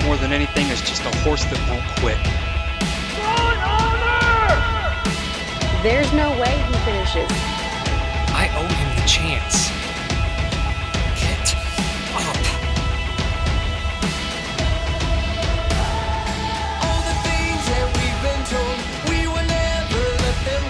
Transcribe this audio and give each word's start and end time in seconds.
Honor 0.00 0.06
more 0.06 0.16
than 0.16 0.32
anything 0.32 0.66
is 0.68 0.80
just 0.80 1.02
a 1.04 1.16
horse 1.18 1.44
that 1.44 1.58
won't 1.68 1.84
quit. 2.00 2.18
There's 5.82 6.12
no 6.12 6.30
way 6.40 6.58
he 6.68 6.74
finishes. 6.84 7.30
I 8.32 8.48
owe 8.54 8.66
him 8.66 8.96
the 8.96 9.06
chance. 9.06 9.70
Get 11.20 11.56
up. 12.16 12.36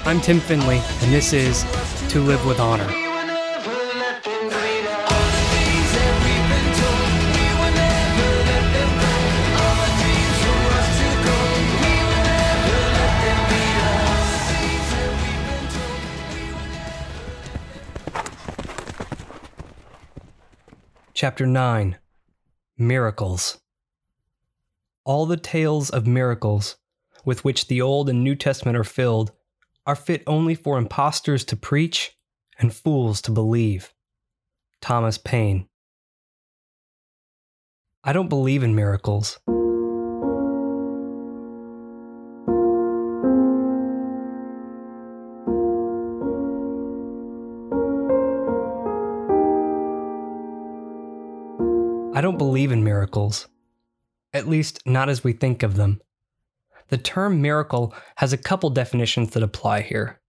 I'm 0.06 0.20
Tim 0.20 0.40
Finley, 0.40 0.80
and 1.02 1.12
this 1.12 1.32
is 1.32 1.64
To 2.10 2.20
Live 2.20 2.44
with 2.46 2.60
Honor. 2.60 3.09
Chapter 21.20 21.47
9 21.47 21.98
Miracles. 22.79 23.61
All 25.05 25.27
the 25.27 25.37
tales 25.37 25.91
of 25.91 26.06
miracles 26.06 26.78
with 27.27 27.45
which 27.45 27.69
the 27.69 27.83
Old 27.83 28.09
and 28.09 28.24
New 28.24 28.34
Testament 28.34 28.74
are 28.74 28.84
filled 28.84 29.30
are 29.84 29.95
fit 29.95 30.23
only 30.27 30.55
for 30.55 30.78
impostors 30.78 31.45
to 31.45 31.56
preach 31.56 32.16
and 32.59 32.75
fools 32.75 33.20
to 33.20 33.30
believe. 33.33 33.92
Thomas 34.80 35.19
Paine. 35.19 35.69
I 38.03 38.14
don't 38.14 38.31
believe 38.31 38.62
in 38.62 38.75
miracles. 38.75 39.39
Miracles. 53.01 53.48
At 54.34 54.47
least, 54.47 54.83
not 54.84 55.09
as 55.09 55.25
we 55.25 55.33
think 55.33 55.62
of 55.62 55.77
them. 55.77 56.03
The 56.89 56.98
term 56.98 57.41
miracle 57.41 57.95
has 58.17 58.34
a 58.34 58.39
couple 58.39 58.69
definitions 58.69 59.31
that 59.31 59.43
apply 59.43 59.81
here. 59.81 60.20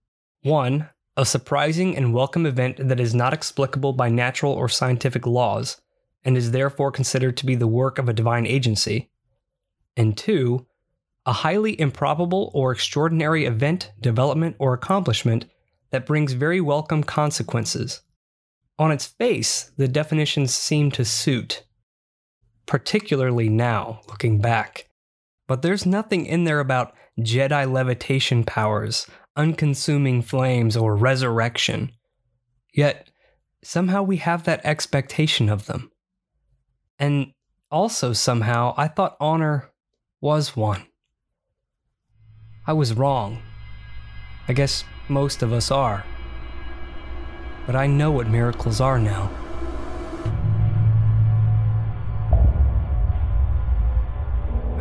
One, 0.42 0.88
a 1.14 1.26
surprising 1.26 1.94
and 1.94 2.14
welcome 2.14 2.46
event 2.46 2.88
that 2.88 2.98
is 2.98 3.14
not 3.14 3.34
explicable 3.34 3.92
by 3.92 4.08
natural 4.08 4.54
or 4.54 4.70
scientific 4.70 5.26
laws, 5.26 5.82
and 6.24 6.34
is 6.34 6.52
therefore 6.52 6.90
considered 6.90 7.36
to 7.36 7.46
be 7.46 7.56
the 7.56 7.66
work 7.66 7.98
of 7.98 8.08
a 8.08 8.14
divine 8.14 8.46
agency. 8.46 9.10
And 9.94 10.16
two, 10.16 10.66
a 11.26 11.32
highly 11.44 11.78
improbable 11.78 12.50
or 12.54 12.72
extraordinary 12.72 13.44
event, 13.44 13.92
development, 14.00 14.56
or 14.58 14.72
accomplishment 14.72 15.44
that 15.90 16.06
brings 16.06 16.32
very 16.32 16.62
welcome 16.62 17.04
consequences. 17.04 18.00
On 18.78 18.90
its 18.90 19.08
face, 19.08 19.72
the 19.76 19.88
definitions 19.88 20.54
seem 20.54 20.90
to 20.92 21.04
suit, 21.04 21.64
particularly 22.66 23.48
now, 23.48 24.00
looking 24.08 24.40
back. 24.40 24.88
But 25.46 25.62
there's 25.62 25.84
nothing 25.84 26.26
in 26.26 26.44
there 26.44 26.60
about 26.60 26.94
Jedi 27.18 27.70
levitation 27.70 28.44
powers, 28.44 29.06
unconsuming 29.36 30.22
flames, 30.22 30.76
or 30.76 30.96
resurrection. 30.96 31.92
Yet, 32.72 33.10
somehow 33.62 34.02
we 34.02 34.16
have 34.18 34.44
that 34.44 34.64
expectation 34.64 35.48
of 35.48 35.66
them. 35.66 35.90
And 36.98 37.32
also, 37.70 38.12
somehow, 38.12 38.74
I 38.76 38.88
thought 38.88 39.16
honor 39.20 39.70
was 40.20 40.56
one. 40.56 40.86
I 42.66 42.72
was 42.72 42.94
wrong. 42.94 43.42
I 44.48 44.52
guess 44.52 44.84
most 45.08 45.42
of 45.42 45.52
us 45.52 45.70
are. 45.70 46.04
But 47.66 47.76
I 47.76 47.86
know 47.86 48.10
what 48.10 48.28
miracles 48.28 48.80
are 48.80 48.98
now. 48.98 49.41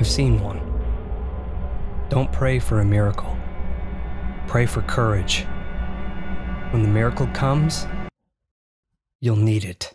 I've 0.01 0.07
seen 0.07 0.39
one. 0.39 0.59
Don't 2.09 2.31
pray 2.31 2.57
for 2.57 2.79
a 2.79 2.84
miracle. 2.84 3.38
Pray 4.47 4.66
for 4.66 4.81
courage. 4.81 5.45
When 6.72 6.81
the 6.81 6.89
miracle 6.89 7.28
comes, 7.35 7.85
you'll 9.19 9.35
need 9.35 9.63
it. 9.63 9.94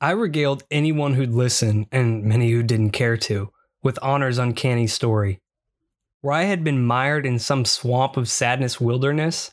I 0.00 0.12
regaled 0.12 0.64
anyone 0.70 1.12
who'd 1.12 1.34
listen, 1.34 1.86
and 1.92 2.24
many 2.24 2.50
who 2.50 2.62
didn't 2.62 2.92
care 2.92 3.18
to, 3.18 3.52
with 3.82 3.98
Honor's 4.00 4.38
uncanny 4.38 4.86
story. 4.86 5.38
Where 6.22 6.32
I 6.32 6.44
had 6.44 6.64
been 6.64 6.82
mired 6.82 7.26
in 7.26 7.38
some 7.38 7.66
swamp 7.66 8.16
of 8.16 8.30
sadness 8.30 8.80
wilderness, 8.80 9.50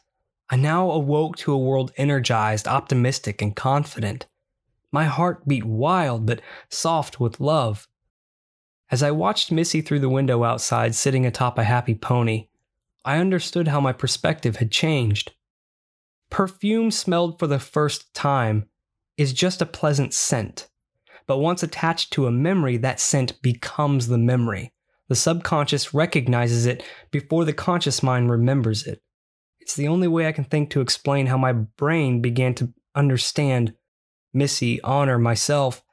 I 0.50 0.56
now 0.56 0.90
awoke 0.90 1.38
to 1.38 1.54
a 1.54 1.58
world 1.58 1.92
energized, 1.96 2.68
optimistic, 2.68 3.42
and 3.42 3.56
confident. 3.56 4.26
My 4.92 5.06
heart 5.06 5.48
beat 5.48 5.64
wild, 5.64 6.26
but 6.26 6.42
soft 6.70 7.20
with 7.20 7.40
love. 7.40 7.88
As 8.90 9.04
I 9.04 9.12
watched 9.12 9.52
Missy 9.52 9.82
through 9.82 10.00
the 10.00 10.10
window 10.10 10.44
outside, 10.44 10.96
sitting 10.96 11.26
atop 11.26 11.60
a 11.60 11.64
happy 11.64 11.94
pony, 11.94 12.48
I 13.06 13.18
understood 13.18 13.68
how 13.68 13.80
my 13.80 13.94
perspective 13.94 14.56
had 14.56 14.72
changed. 14.72 15.34
Perfume 16.32 16.90
smelled 16.90 17.38
for 17.38 17.46
the 17.46 17.60
first 17.60 18.12
time 18.16 18.68
is 19.18 19.34
just 19.34 19.62
a 19.62 19.68
pleasant 19.68 20.14
scent. 20.14 20.68
But 21.28 21.38
once 21.38 21.62
attached 21.62 22.12
to 22.14 22.26
a 22.26 22.32
memory, 22.32 22.78
that 22.78 23.00
scent 23.00 23.40
becomes 23.44 24.08
the 24.08 24.18
memory. 24.18 24.74
The 25.10 25.16
subconscious 25.16 25.94
recognizes 25.94 26.66
it 26.66 26.84
before 27.12 27.46
the 27.46 27.54
conscious 27.54 28.02
mind 28.02 28.32
remembers 28.32 28.88
it. 28.88 29.04
It's 29.70 29.76
the 29.76 29.88
only 29.88 30.08
way 30.08 30.28
I 30.28 30.32
can 30.32 30.46
think 30.46 30.72
to 30.72 30.82
explain 30.82 31.28
how 31.28 31.38
my 31.38 31.52
brain 31.54 32.24
began 32.24 32.56
to 32.56 32.74
understand 32.96 33.76
Missy, 34.34 34.82
Honor, 34.82 35.20
myself, 35.20 35.84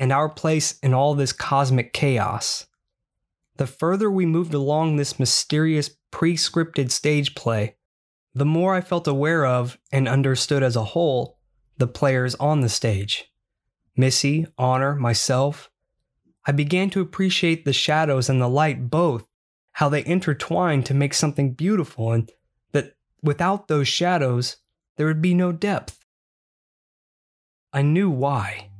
and 0.00 0.10
our 0.10 0.28
place 0.28 0.80
in 0.80 0.92
all 0.92 1.14
this 1.14 1.32
cosmic 1.32 1.92
chaos. 1.92 2.66
The 3.54 3.68
further 3.68 4.10
we 4.10 4.26
moved 4.26 4.52
along 4.52 4.96
this 4.96 5.20
mysterious 5.20 5.90
pre 6.10 6.34
scripted 6.36 6.90
stage 6.90 7.36
play, 7.36 7.76
the 8.34 8.44
more 8.44 8.74
I 8.74 8.80
felt 8.80 9.06
aware 9.06 9.46
of 9.46 9.78
and 9.92 10.08
understood 10.08 10.64
as 10.64 10.74
a 10.74 10.82
whole 10.82 11.38
the 11.78 11.86
players 11.86 12.34
on 12.34 12.62
the 12.62 12.68
stage. 12.68 13.26
Missy, 13.96 14.48
Honor, 14.58 14.96
myself. 14.96 15.70
I 16.48 16.50
began 16.50 16.90
to 16.90 17.00
appreciate 17.00 17.64
the 17.64 17.72
shadows 17.72 18.28
and 18.28 18.42
the 18.42 18.48
light 18.48 18.90
both, 18.90 19.28
how 19.74 19.88
they 19.88 20.04
intertwined 20.04 20.84
to 20.86 20.94
make 20.94 21.14
something 21.14 21.54
beautiful, 21.54 22.10
and 22.10 22.28
without 23.24 23.66
those 23.66 23.88
shadows, 23.88 24.58
there 24.96 25.06
would 25.06 25.22
be 25.22 25.34
no 25.34 25.50
depth. 25.50 25.98
I 27.72 27.82
knew 27.82 28.08
why. 28.08 28.70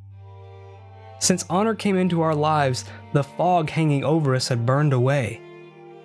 Since 1.18 1.46
Honor 1.50 1.74
came 1.74 1.96
into 1.96 2.20
our 2.20 2.34
lives, 2.34 2.84
the 3.12 3.24
fog 3.24 3.70
hanging 3.70 4.04
over 4.04 4.34
us 4.34 4.48
had 4.48 4.66
burned 4.66 4.92
away. 4.92 5.40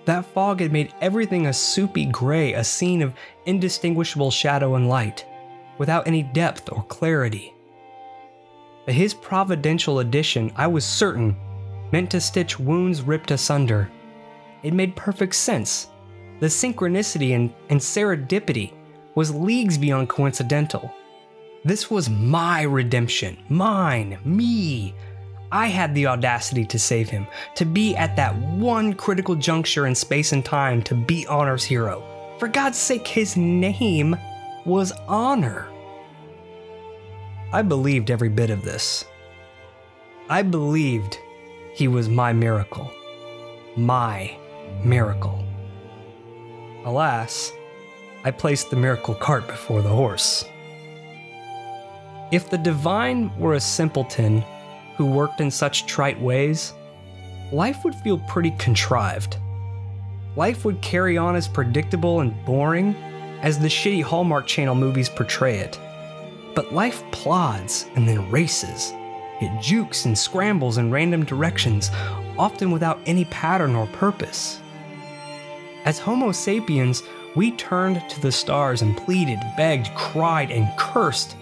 That 0.06 0.26
fog 0.26 0.62
had 0.62 0.72
made 0.72 0.94
everything 1.02 1.46
a 1.46 1.54
soupy 1.54 2.06
gray, 2.06 2.54
a 2.54 2.64
scene 2.64 3.02
of 3.02 3.14
indistinguishable 3.46 4.32
shadow 4.32 4.76
and 4.76 4.90
light 4.90 5.26
without 5.78 6.08
any 6.08 6.24
depth 6.24 6.72
or 6.72 6.84
clarity. 6.84 7.54
But 8.86 8.96
his 8.96 9.14
providential 9.14 10.00
addition, 10.00 10.52
I 10.56 10.68
was 10.68 10.86
certain, 10.86 11.36
meant 11.92 12.12
to 12.12 12.22
stitch 12.22 12.60
wounds 12.60 13.02
ripped 13.02 13.32
asunder. 13.32 13.90
It 14.63 14.74
made 14.74 14.96
perfect 14.96 15.36
sense. 15.36 15.90
The 16.39 16.47
synchronicity 16.47 17.36
and, 17.36 17.53
and 17.69 17.80
serendipity 17.80 18.74
was 19.15 19.33
leagues 19.33 19.77
beyond 19.77 20.09
coincidental. 20.09 20.94
This 21.65 21.91
was 21.91 22.09
my 22.09 22.62
redemption, 22.62 23.38
mine, 23.50 24.18
me. 24.24 24.94
I 25.51 25.68
had 25.68 25.94
the 25.94 26.07
audacity 26.07 26.63
to 26.65 26.80
save 26.80 27.09
him, 27.09 27.27
to 27.56 27.65
be 27.65 27.95
at 27.95 28.15
that 28.15 28.36
one 28.36 28.94
critical 28.94 29.36
juncture 29.36 29.88
in 29.88 29.95
space 29.95 30.31
and 30.31 30.45
time 30.45 30.81
to 30.83 30.95
be 30.95 31.27
Honor's 31.27 31.63
hero. 31.63 32.03
For 32.38 32.47
God's 32.47 32.77
sake, 32.77 33.07
his 33.07 33.36
name 33.36 34.15
was 34.65 34.94
honor. 35.07 35.68
I 37.51 37.63
believed 37.63 38.12
every 38.12 38.30
bit 38.30 38.51
of 38.51 38.63
this. 38.63 39.03
I 40.30 40.44
believed 40.44 41.18
he 41.74 41.88
was 41.88 42.07
my 42.07 42.31
miracle. 42.31 42.89
My 43.75 44.38
miracle. 44.83 45.44
Alas, 46.86 47.52
I 48.24 48.31
placed 48.31 48.70
the 48.70 48.76
miracle 48.76 49.16
cart 49.16 49.48
before 49.48 49.81
the 49.81 49.90
horse. 49.90 50.46
If 52.31 52.50
the 52.50 52.58
divine 52.58 53.38
were 53.38 53.54
a 53.54 53.60
simpleton 53.60 54.44
who 54.96 55.06
worked 55.06 55.42
in 55.42 55.52
such 55.52 55.86
trite 55.86 56.20
ways, 56.22 56.74
life 57.52 57.84
would 57.84 57.96
feel 57.96 58.20
pretty 58.20 58.52
contrived. 58.52 59.38
Life 60.36 60.64
would 60.64 60.81
carry 60.81 61.18
on 61.18 61.36
as 61.36 61.48
predictable 61.48 62.22
and 62.22 62.46
boring 62.46 62.96
as 63.42 63.60
the 63.60 63.68
shitty 63.68 64.04
Hallmark 64.04 64.48
Channel 64.48 64.75
movies 64.75 65.10
portray 65.10 65.60
it. 65.60 65.80
But 66.56 66.74
life 66.74 67.04
plods 67.12 67.88
and 67.96 68.08
then 68.08 68.30
races. 68.32 68.94
It 69.42 69.62
jukes 69.62 70.06
and 70.06 70.18
scrambles 70.18 70.78
in 70.78 70.92
random 70.92 71.25
directions, 71.25 71.90
often 72.38 72.72
without 72.72 73.00
any 73.06 73.25
pattern 73.25 73.75
or 73.75 73.88
purpose. 73.88 74.59
As 75.86 76.00
Homo 76.00 76.31
sapiens, 76.31 77.04
we 77.36 77.52
turned 77.52 78.02
to 78.10 78.22
the 78.22 78.31
stars 78.31 78.81
and 78.81 78.98
pleaded, 78.98 79.40
begged, 79.56 79.94
cried, 79.96 80.52
and 80.52 80.68
cursed 80.78 81.36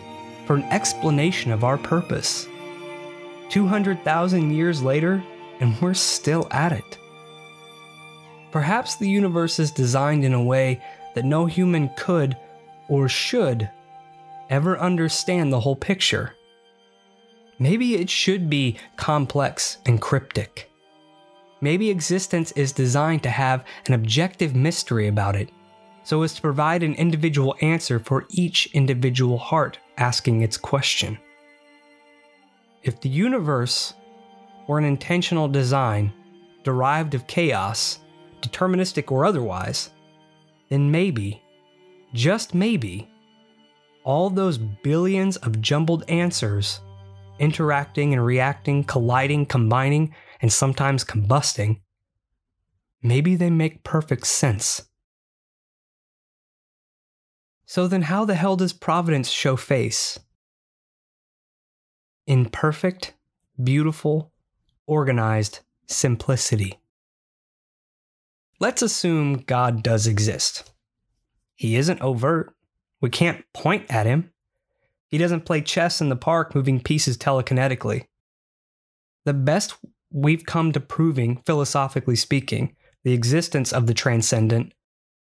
for 0.46 0.56
an 0.56 0.64
explanation 0.66 1.52
of 1.52 1.64
our 1.64 1.78
purpose. 1.78 2.48
200,000 3.50 4.52
years 4.52 4.82
later, 4.82 5.24
and 5.60 5.80
we're 5.82 5.94
still 5.94 6.48
at 6.52 6.72
it. 6.72 6.98
Perhaps 8.52 8.96
the 8.96 9.10
universe 9.10 9.60
is 9.60 9.72
designed 9.72 10.24
in 10.24 10.34
a 10.34 10.44
way 10.44 10.82
that 11.16 11.26
no 11.26 11.46
human 11.46 11.90
could 11.98 12.38
or 12.88 13.10
should 13.10 13.70
ever 14.50 14.78
understand 14.80 15.52
the 15.52 15.60
whole 15.60 15.76
picture. 15.76 16.34
Maybe 17.60 17.96
it 17.96 18.10
should 18.10 18.50
be 18.50 18.78
complex 18.96 19.78
and 19.86 20.00
cryptic. 20.00 20.70
Maybe 21.62 21.90
existence 21.90 22.52
is 22.52 22.72
designed 22.72 23.24
to 23.24 23.30
have 23.30 23.66
an 23.88 23.94
objective 23.94 24.56
mystery 24.56 25.08
about 25.08 25.36
it, 25.36 25.50
so 26.04 26.22
as 26.22 26.34
to 26.36 26.42
provide 26.42 26.84
an 26.84 26.94
individual 26.96 27.56
answer 27.62 28.00
for 28.00 28.26
each 28.30 28.68
individual 28.74 29.38
heart 29.38 29.80
asking 29.98 30.42
its 30.42 30.58
question. 30.58 31.18
If 32.84 33.02
the 33.02 33.10
universe 33.10 33.94
were 34.68 34.78
an 34.78 34.86
intentional 34.86 35.48
design 35.48 36.14
derived 36.64 37.16
of 37.16 37.28
chaos, 37.28 38.00
deterministic 38.42 39.12
or 39.12 39.26
otherwise, 39.26 39.90
then 40.70 40.92
maybe, 40.92 41.42
just 42.14 42.54
maybe, 42.54 43.10
all 44.04 44.30
those 44.30 44.58
billions 44.58 45.38
of 45.38 45.62
jumbled 45.62 46.04
answers, 46.08 46.82
interacting 47.40 48.14
and 48.14 48.26
reacting, 48.26 48.84
colliding, 48.84 49.46
combining, 49.46 50.14
and 50.42 50.52
sometimes 50.52 51.04
combusting, 51.04 51.82
maybe 53.02 53.36
they 53.36 53.50
make 53.50 53.84
perfect 53.84 54.28
sense. 54.28 54.84
So 57.66 57.88
then, 57.88 58.04
how 58.04 58.24
the 58.24 58.36
hell 58.36 58.56
does 58.56 58.72
Providence 58.72 59.30
show 59.30 59.58
face? 59.58 60.20
In 62.26 62.50
perfect, 62.50 63.14
beautiful, 63.62 64.32
organized 64.86 65.60
simplicity. 65.88 66.80
Let's 68.60 68.82
assume 68.82 69.44
God 69.46 69.84
does 69.84 70.08
exist. 70.08 70.72
He 71.56 71.76
isn't 71.76 72.02
overt. 72.02 72.54
We 73.02 73.10
can't 73.10 73.44
point 73.54 73.86
at 73.90 74.06
him. 74.06 74.32
He 75.10 75.18
doesn't 75.18 75.46
play 75.46 75.62
chess 75.62 76.02
in 76.02 76.10
the 76.10 76.16
park, 76.16 76.56
moving 76.56 76.82
pieces 76.82 77.18
telekinetically. 77.18 78.06
The 79.26 79.34
best 79.34 79.76
we've 80.12 80.46
come 80.46 80.72
to 80.72 80.80
proving, 80.80 81.42
philosophically 81.46 82.16
speaking, 82.16 82.76
the 83.04 83.14
existence 83.14 83.72
of 83.72 83.88
the 83.88 83.94
transcendent 83.94 84.74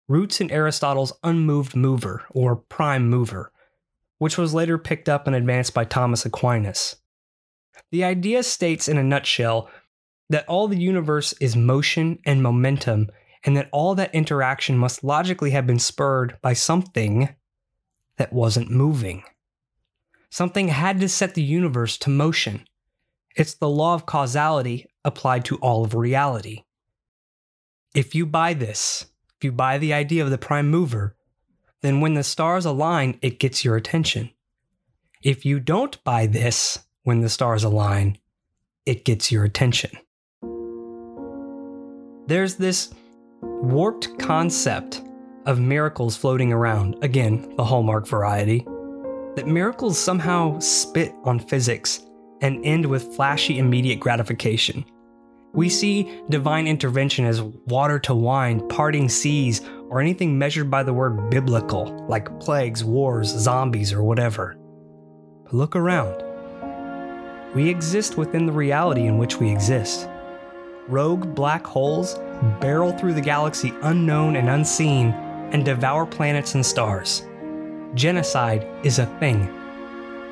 roots 0.07 0.41
in 0.41 0.51
Aristotle's 0.51 1.13
unmoved 1.23 1.75
mover, 1.75 2.23
or 2.31 2.55
prime 2.55 3.09
mover, 3.09 3.51
which 4.17 4.37
was 4.37 4.53
later 4.53 4.77
picked 4.77 5.07
up 5.07 5.25
and 5.25 5.35
advanced 5.35 5.73
by 5.73 5.85
Thomas 5.85 6.25
Aquinas. 6.25 6.97
The 7.91 8.03
idea 8.03 8.43
states 8.43 8.87
in 8.87 8.97
a 8.97 9.03
nutshell 9.03 9.69
that 10.29 10.47
all 10.47 10.67
the 10.67 10.79
universe 10.79 11.33
is 11.39 11.55
motion 11.55 12.19
and 12.25 12.43
momentum, 12.43 13.09
and 13.43 13.57
that 13.57 13.69
all 13.71 13.95
that 13.95 14.13
interaction 14.13 14.77
must 14.77 15.03
logically 15.03 15.51
have 15.51 15.65
been 15.65 15.79
spurred 15.79 16.37
by 16.41 16.53
something 16.53 17.29
that 18.17 18.33
wasn't 18.33 18.69
moving. 18.69 19.23
Something 20.29 20.67
had 20.69 20.99
to 20.99 21.09
set 21.09 21.33
the 21.33 21.43
universe 21.43 21.97
to 21.99 22.09
motion. 22.09 22.65
It's 23.35 23.53
the 23.53 23.69
law 23.69 23.93
of 23.93 24.05
causality 24.05 24.87
applied 25.05 25.45
to 25.45 25.57
all 25.57 25.85
of 25.85 25.95
reality. 25.95 26.63
If 27.95 28.13
you 28.13 28.25
buy 28.25 28.53
this, 28.53 29.05
if 29.37 29.43
you 29.43 29.51
buy 29.51 29.77
the 29.77 29.93
idea 29.93 30.23
of 30.23 30.29
the 30.29 30.37
prime 30.37 30.69
mover, 30.69 31.15
then 31.81 32.01
when 32.01 32.13
the 32.13 32.23
stars 32.23 32.65
align, 32.65 33.17
it 33.21 33.39
gets 33.39 33.63
your 33.65 33.75
attention. 33.75 34.31
If 35.23 35.45
you 35.45 35.59
don't 35.59 36.03
buy 36.03 36.27
this 36.27 36.79
when 37.03 37.21
the 37.21 37.29
stars 37.29 37.63
align, 37.63 38.17
it 38.85 39.05
gets 39.05 39.31
your 39.31 39.43
attention. 39.43 39.91
There's 42.27 42.55
this 42.55 42.93
warped 43.41 44.19
concept 44.19 45.01
of 45.45 45.59
miracles 45.59 46.15
floating 46.15 46.53
around, 46.53 46.97
again, 47.01 47.53
the 47.55 47.65
hallmark 47.65 48.07
variety, 48.07 48.65
that 49.35 49.47
miracles 49.47 49.97
somehow 49.97 50.59
spit 50.59 51.13
on 51.23 51.39
physics 51.39 52.05
and 52.41 52.63
end 52.65 52.85
with 52.85 53.15
flashy 53.15 53.59
immediate 53.59 53.99
gratification. 53.99 54.83
We 55.53 55.69
see 55.69 56.21
divine 56.29 56.65
intervention 56.65 57.25
as 57.25 57.41
water 57.41 57.99
to 57.99 58.15
wine, 58.15 58.67
parting 58.69 59.09
seas, 59.09 59.61
or 59.89 59.99
anything 59.99 60.37
measured 60.37 60.71
by 60.71 60.83
the 60.83 60.93
word 60.93 61.29
biblical, 61.29 62.05
like 62.07 62.39
plagues, 62.39 62.83
wars, 62.83 63.27
zombies, 63.27 63.91
or 63.91 64.01
whatever. 64.01 64.57
But 65.43 65.53
look 65.53 65.75
around. 65.75 66.23
We 67.53 67.69
exist 67.69 68.17
within 68.17 68.45
the 68.45 68.53
reality 68.53 69.07
in 69.07 69.17
which 69.17 69.37
we 69.37 69.51
exist. 69.51 70.07
Rogue 70.87 71.35
black 71.35 71.65
holes 71.67 72.15
barrel 72.61 72.97
through 72.97 73.13
the 73.13 73.21
galaxy 73.21 73.73
unknown 73.81 74.37
and 74.37 74.49
unseen 74.49 75.11
and 75.51 75.65
devour 75.65 76.05
planets 76.05 76.55
and 76.55 76.65
stars. 76.65 77.23
Genocide 77.93 78.65
is 78.83 78.99
a 78.99 79.05
thing. 79.19 79.49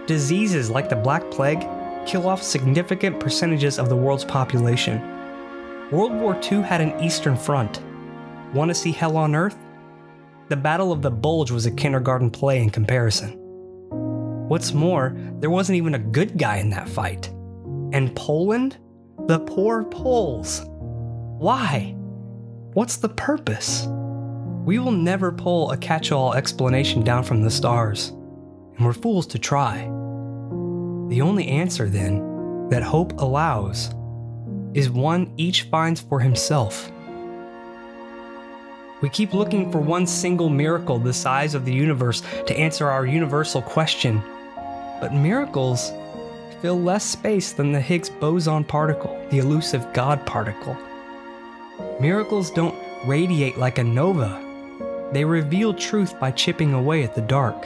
Diseases 0.06 0.70
like 0.70 0.88
the 0.88 0.96
Black 0.96 1.30
Plague 1.30 1.62
kill 2.10 2.28
off 2.28 2.42
significant 2.42 3.20
percentages 3.20 3.78
of 3.78 3.88
the 3.88 3.96
world's 3.96 4.26
population. 4.26 5.00
World 5.92 6.12
War 6.12 6.36
II 6.52 6.64
had 6.64 6.82
an 6.82 7.00
Eastern 7.00 7.38
Front. 7.38 7.84
Want 8.52 8.70
to 8.70 8.74
see 8.74 8.92
hell 8.92 9.16
on 9.16 9.36
Earth? 9.36 9.56
The 10.48 10.56
Battle 10.56 10.92
of 10.92 11.04
the 11.04 11.12
Bulge 11.12 11.52
was 11.52 11.68
a 11.68 11.72
kindergarten 11.72 12.32
play 12.32 12.64
in 12.64 12.72
comparison. 12.72 13.34
What's 14.48 14.74
more, 14.74 15.16
there 15.40 15.52
wasn't 15.52 15.76
even 15.76 15.94
a 15.94 16.00
good 16.00 16.36
guy 16.36 16.58
in 16.58 16.72
that 16.72 16.90
fight. 16.90 17.28
And 17.94 18.16
Poland? 18.16 18.78
The 19.28 19.42
poor 19.42 19.84
Poles. 19.84 20.64
Why? 21.38 21.94
What's 22.74 22.98
the 22.98 23.10
purpose? 23.10 23.86
We 24.66 24.80
will 24.80 24.92
never 24.92 25.32
pull 25.32 25.70
a 25.70 25.78
catch 25.78 26.12
all 26.12 26.34
explanation 26.34 27.04
down 27.04 27.24
from 27.24 27.44
the 27.44 27.52
stars, 27.52 28.10
and 28.78 28.80
we're 28.84 28.94
fools 28.94 29.28
to 29.28 29.38
try. 29.38 29.99
The 31.10 31.22
only 31.22 31.48
answer, 31.48 31.90
then, 31.90 32.70
that 32.70 32.84
hope 32.84 33.20
allows 33.20 33.90
is 34.76 34.92
one 34.92 35.34
each 35.38 35.64
finds 35.64 36.00
for 36.00 36.20
himself. 36.20 36.92
We 39.02 39.10
keep 39.10 39.34
looking 39.34 39.72
for 39.72 39.80
one 39.80 40.06
single 40.06 40.50
miracle 40.50 41.00
the 41.00 41.12
size 41.12 41.56
of 41.56 41.66
the 41.66 41.74
universe 41.74 42.22
to 42.46 42.56
answer 42.56 42.88
our 42.88 43.08
universal 43.08 43.62
question, 43.62 44.22
but 45.02 45.12
miracles 45.12 45.92
fill 46.62 46.80
less 46.80 47.06
space 47.06 47.54
than 47.54 47.72
the 47.72 47.82
Higgs 47.82 48.10
boson 48.10 48.64
particle, 48.64 49.20
the 49.32 49.40
elusive 49.40 49.92
God 49.94 50.24
particle. 50.28 50.78
Miracles 52.00 52.52
don't 52.52 52.76
radiate 53.08 53.58
like 53.58 53.80
a 53.80 53.84
nova, 53.84 54.46
they 55.12 55.26
reveal 55.26 55.74
truth 55.74 56.20
by 56.20 56.30
chipping 56.30 56.74
away 56.74 57.04
at 57.04 57.16
the 57.16 57.22
dark. 57.22 57.66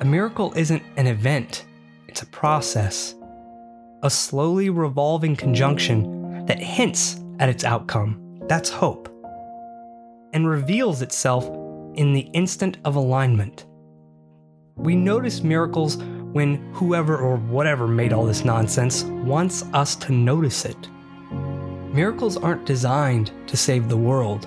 A 0.00 0.04
miracle 0.04 0.52
isn't 0.54 0.82
an 0.98 1.06
event, 1.06 1.64
it's 2.14 2.22
a 2.22 2.26
process, 2.26 3.16
a 4.04 4.08
slowly 4.08 4.70
revolving 4.70 5.34
conjunction 5.34 6.46
that 6.46 6.60
hints 6.60 7.20
at 7.40 7.48
its 7.48 7.64
outcome. 7.64 8.40
That's 8.46 8.70
hope. 8.70 9.08
And 10.32 10.48
reveals 10.48 11.02
itself 11.02 11.44
in 11.96 12.12
the 12.12 12.28
instant 12.32 12.76
of 12.84 12.94
alignment. 12.94 13.66
We 14.76 14.94
notice 14.94 15.42
miracles 15.42 15.96
when 15.96 16.72
whoever 16.72 17.16
or 17.16 17.34
whatever 17.34 17.88
made 17.88 18.12
all 18.12 18.26
this 18.26 18.44
nonsense 18.44 19.02
wants 19.02 19.64
us 19.72 19.96
to 19.96 20.12
notice 20.12 20.64
it. 20.64 20.88
Miracles 21.92 22.36
aren't 22.36 22.64
designed 22.64 23.32
to 23.48 23.56
save 23.56 23.88
the 23.88 23.96
world, 23.96 24.46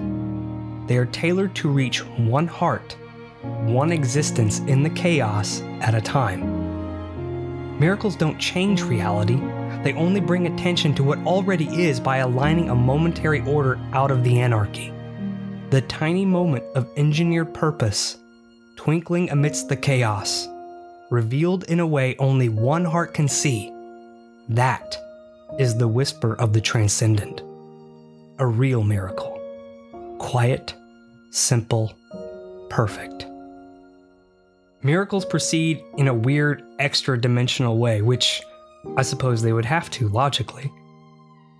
they 0.87 0.95
are 0.95 1.07
tailored 1.07 1.53
to 1.55 1.67
reach 1.67 1.99
one 2.05 2.47
heart, 2.47 2.95
one 3.65 3.91
existence 3.91 4.59
in 4.59 4.83
the 4.83 4.89
chaos 4.91 5.59
at 5.81 5.95
a 5.95 5.99
time. 5.99 6.66
Miracles 7.79 8.15
don't 8.15 8.39
change 8.39 8.81
reality, 8.81 9.39
they 9.83 9.93
only 9.93 10.19
bring 10.19 10.47
attention 10.47 10.95
to 10.95 11.03
what 11.03 11.19
already 11.19 11.67
is 11.67 11.99
by 11.99 12.17
aligning 12.17 12.69
a 12.69 12.75
momentary 12.75 13.41
order 13.41 13.79
out 13.93 14.09
of 14.09 14.23
the 14.23 14.39
anarchy. 14.39 14.91
The 15.69 15.81
tiny 15.81 16.25
moment 16.25 16.63
of 16.75 16.89
engineered 16.97 17.53
purpose, 17.53 18.17
twinkling 18.77 19.29
amidst 19.29 19.69
the 19.69 19.75
chaos, 19.75 20.47
revealed 21.11 21.65
in 21.65 21.79
a 21.79 21.87
way 21.87 22.15
only 22.17 22.49
one 22.49 22.83
heart 22.83 23.13
can 23.13 23.27
see. 23.27 23.71
That 24.49 24.97
is 25.59 25.77
the 25.77 25.87
whisper 25.87 26.33
of 26.35 26.53
the 26.53 26.61
transcendent. 26.61 27.41
A 28.39 28.47
real 28.47 28.83
miracle. 28.83 29.39
Quiet, 30.17 30.73
simple, 31.29 31.93
perfect. 32.69 33.27
Miracles 34.83 35.25
proceed 35.25 35.83
in 35.97 36.07
a 36.07 36.13
weird, 36.13 36.63
extra 36.79 37.19
dimensional 37.19 37.77
way, 37.77 38.01
which 38.01 38.41
I 38.95 39.01
suppose 39.01 39.41
they 39.41 39.53
would 39.53 39.65
have 39.65 39.89
to, 39.91 40.07
logically. 40.09 40.71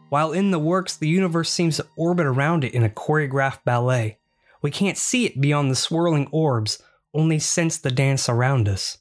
While 0.10 0.32
in 0.32 0.52
the 0.52 0.60
works, 0.60 0.96
the 0.96 1.08
universe 1.08 1.50
seems 1.50 1.78
to 1.78 1.88
orbit 1.98 2.26
around 2.26 2.64
it 2.64 2.74
in 2.74 2.84
a 2.84 2.90
choreographed 2.90 3.66
ballet. 3.66 4.20
We 4.62 4.72
can't 4.72 4.98
see 4.98 5.26
it 5.26 5.42
beyond 5.42 5.70
the 5.70 5.76
swirling 5.76 6.28
orbs, 6.32 6.82
only 7.14 7.40
sense 7.40 7.78
the 7.78 7.92
dance 7.92 8.30
around 8.30 8.70
us, 8.70 9.00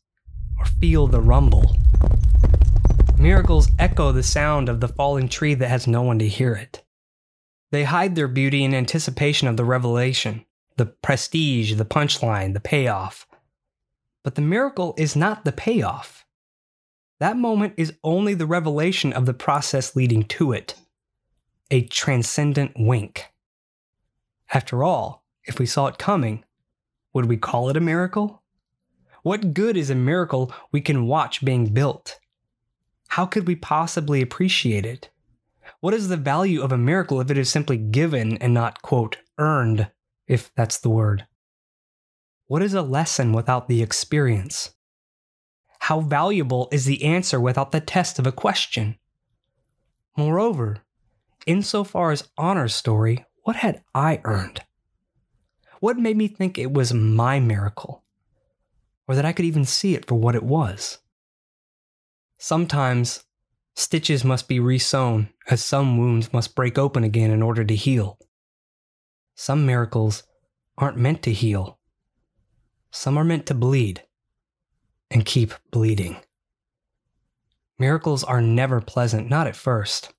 or 0.58 0.64
feel 0.64 1.06
the 1.06 1.20
rumble. 1.20 1.76
Miracles 3.18 3.68
echo 3.78 4.12
the 4.12 4.23
sound 4.23 4.68
of 4.68 4.80
the 4.80 4.88
falling 4.88 5.28
tree 5.28 5.54
that 5.54 5.68
has 5.68 5.87
no 5.87 6.02
one 6.02 6.18
to 6.18 6.28
hear 6.28 6.54
it. 6.54 6.82
They 7.70 7.85
hide 7.85 8.14
their 8.14 8.28
beauty 8.28 8.64
in 8.64 8.75
anticipation 8.75 9.49
of 9.49 9.56
the 9.56 9.64
revelation, 9.64 10.44
the 10.76 10.87
prestige, 10.87 11.75
the 11.75 11.85
punchline, 11.85 12.54
the 12.54 12.61
payoff. 12.61 13.26
But 14.26 14.35
the 14.35 14.42
miracle 14.42 14.92
is 14.99 15.14
not 15.14 15.45
the 15.45 15.52
payoff. 15.52 16.26
That 17.21 17.37
moment 17.37 17.75
is 17.76 17.95
only 18.02 18.35
the 18.35 18.45
revelation 18.45 19.12
of 19.12 19.25
the 19.25 19.33
process 19.33 19.95
leading 19.95 20.25
to 20.25 20.50
it 20.50 20.75
a 21.71 21.83
transcendent 21.83 22.73
wink. 22.76 23.26
After 24.52 24.83
all, 24.83 25.25
if 25.45 25.61
we 25.61 25.66
saw 25.66 25.87
it 25.87 25.99
coming, 25.99 26.45
would 27.14 27.26
we 27.26 27.37
call 27.37 27.68
it 27.68 27.76
a 27.76 27.80
miracle? 27.80 28.42
What 29.23 29.54
good 29.54 29.76
is 29.76 29.90
a 29.90 29.95
miracle 29.95 30.52
we 30.73 30.80
can 30.80 31.06
watch 31.06 31.45
being 31.45 31.66
built? 31.73 32.18
How 33.06 33.26
could 33.26 33.47
we 33.47 33.54
possibly 33.54 34.23
appreciate 34.23 34.85
it? 34.85 35.09
What 35.78 35.95
is 35.95 36.09
the 36.09 36.16
value 36.16 36.62
of 36.62 36.73
a 36.73 36.76
miracle 36.76 37.21
if 37.21 37.30
it 37.30 37.38
is 37.38 37.49
simply 37.49 37.76
given 37.76 38.38
and 38.38 38.52
not, 38.52 38.83
quote, 38.83 39.18
earned, 39.38 39.88
if 40.26 40.52
that's 40.56 40.80
the 40.80 40.90
word? 40.90 41.28
What 42.49 42.62
is 42.62 42.75
a 42.75 42.83
lesson 42.83 43.33
without 43.33 43.67
the 43.67 43.83
experience? 43.83 44.71
How 45.81 46.00
valuable 46.00 46.69
is 46.71 46.85
the 46.85 47.03
answer 47.03 47.41
without 47.41 47.73
the 47.73 47.81
test 47.81 48.21
of 48.21 48.26
a 48.26 48.33
question? 48.33 48.99
Moreover, 50.17 50.79
insofar 51.47 52.12
as 52.12 52.29
Honor's 52.38 52.75
story, 52.75 53.25
what 53.43 53.57
had 53.57 53.83
I 53.95 54.21
earned? 54.25 54.62
What 55.81 55.99
made 55.99 56.17
me 56.17 56.29
think 56.29 56.57
it 56.57 56.73
was 56.73 56.95
my 56.95 57.41
miracle? 57.41 58.05
Or 59.09 59.17
that 59.17 59.25
I 59.25 59.33
could 59.33 59.45
even 59.45 59.65
see 59.65 59.95
it 59.95 60.07
for 60.07 60.15
what 60.15 60.37
it 60.37 60.43
was? 60.43 60.99
Sometimes 62.38 63.25
stitches 63.75 64.25
must 64.25 64.47
be 64.47 64.61
resewn, 64.61 65.31
as 65.49 65.65
some 65.65 65.99
wounds 65.99 66.33
must 66.33 66.55
break 66.55 66.79
open 66.79 67.03
again 67.03 67.31
in 67.31 67.43
order 67.43 67.65
to 67.65 67.75
heal. 67.75 68.19
Some 69.35 69.67
miracles 69.67 70.23
aren't 70.79 70.97
meant 70.97 71.23
to 71.23 71.33
heal, 71.33 71.79
some 72.90 73.19
are 73.19 73.25
meant 73.25 73.47
to 73.47 73.55
bleed 73.55 74.02
and 75.11 75.25
keep 75.25 75.52
bleeding. 75.71 76.16
Miracles 77.78 78.25
are 78.25 78.40
never 78.40 78.81
pleasant, 78.81 79.28
not 79.28 79.47
at 79.47 79.57
first. 79.57 80.12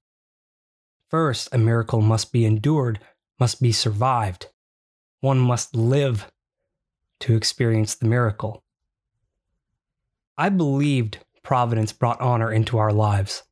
First, 1.10 1.50
a 1.52 1.58
miracle 1.58 2.02
must 2.02 2.32
be 2.32 2.46
endured, 2.46 3.00
must 3.40 3.62
be 3.62 3.72
survived. 3.72 4.48
One 5.22 5.40
must 5.40 5.76
live 5.76 6.32
to 7.22 7.36
experience 7.36 7.96
the 7.96 8.08
miracle. 8.08 8.64
I 10.38 10.50
believed 10.50 11.20
Providence 11.42 11.94
brought 11.94 12.22
honor 12.22 12.52
into 12.52 12.78
our 12.78 12.94
lives, 12.94 13.44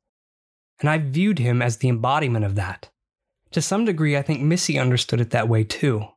and 0.80 0.90
I 0.90 0.98
viewed 0.98 1.40
him 1.40 1.62
as 1.62 1.78
the 1.78 1.90
embodiment 1.90 2.46
of 2.46 2.56
that. 2.56 2.90
To 3.52 3.62
some 3.62 3.86
degree, 3.86 4.18
I 4.18 4.22
think 4.22 4.42
Missy 4.42 4.78
understood 4.78 5.22
it 5.22 5.32
that 5.32 5.48
way 5.48 5.64
too. 5.64 6.10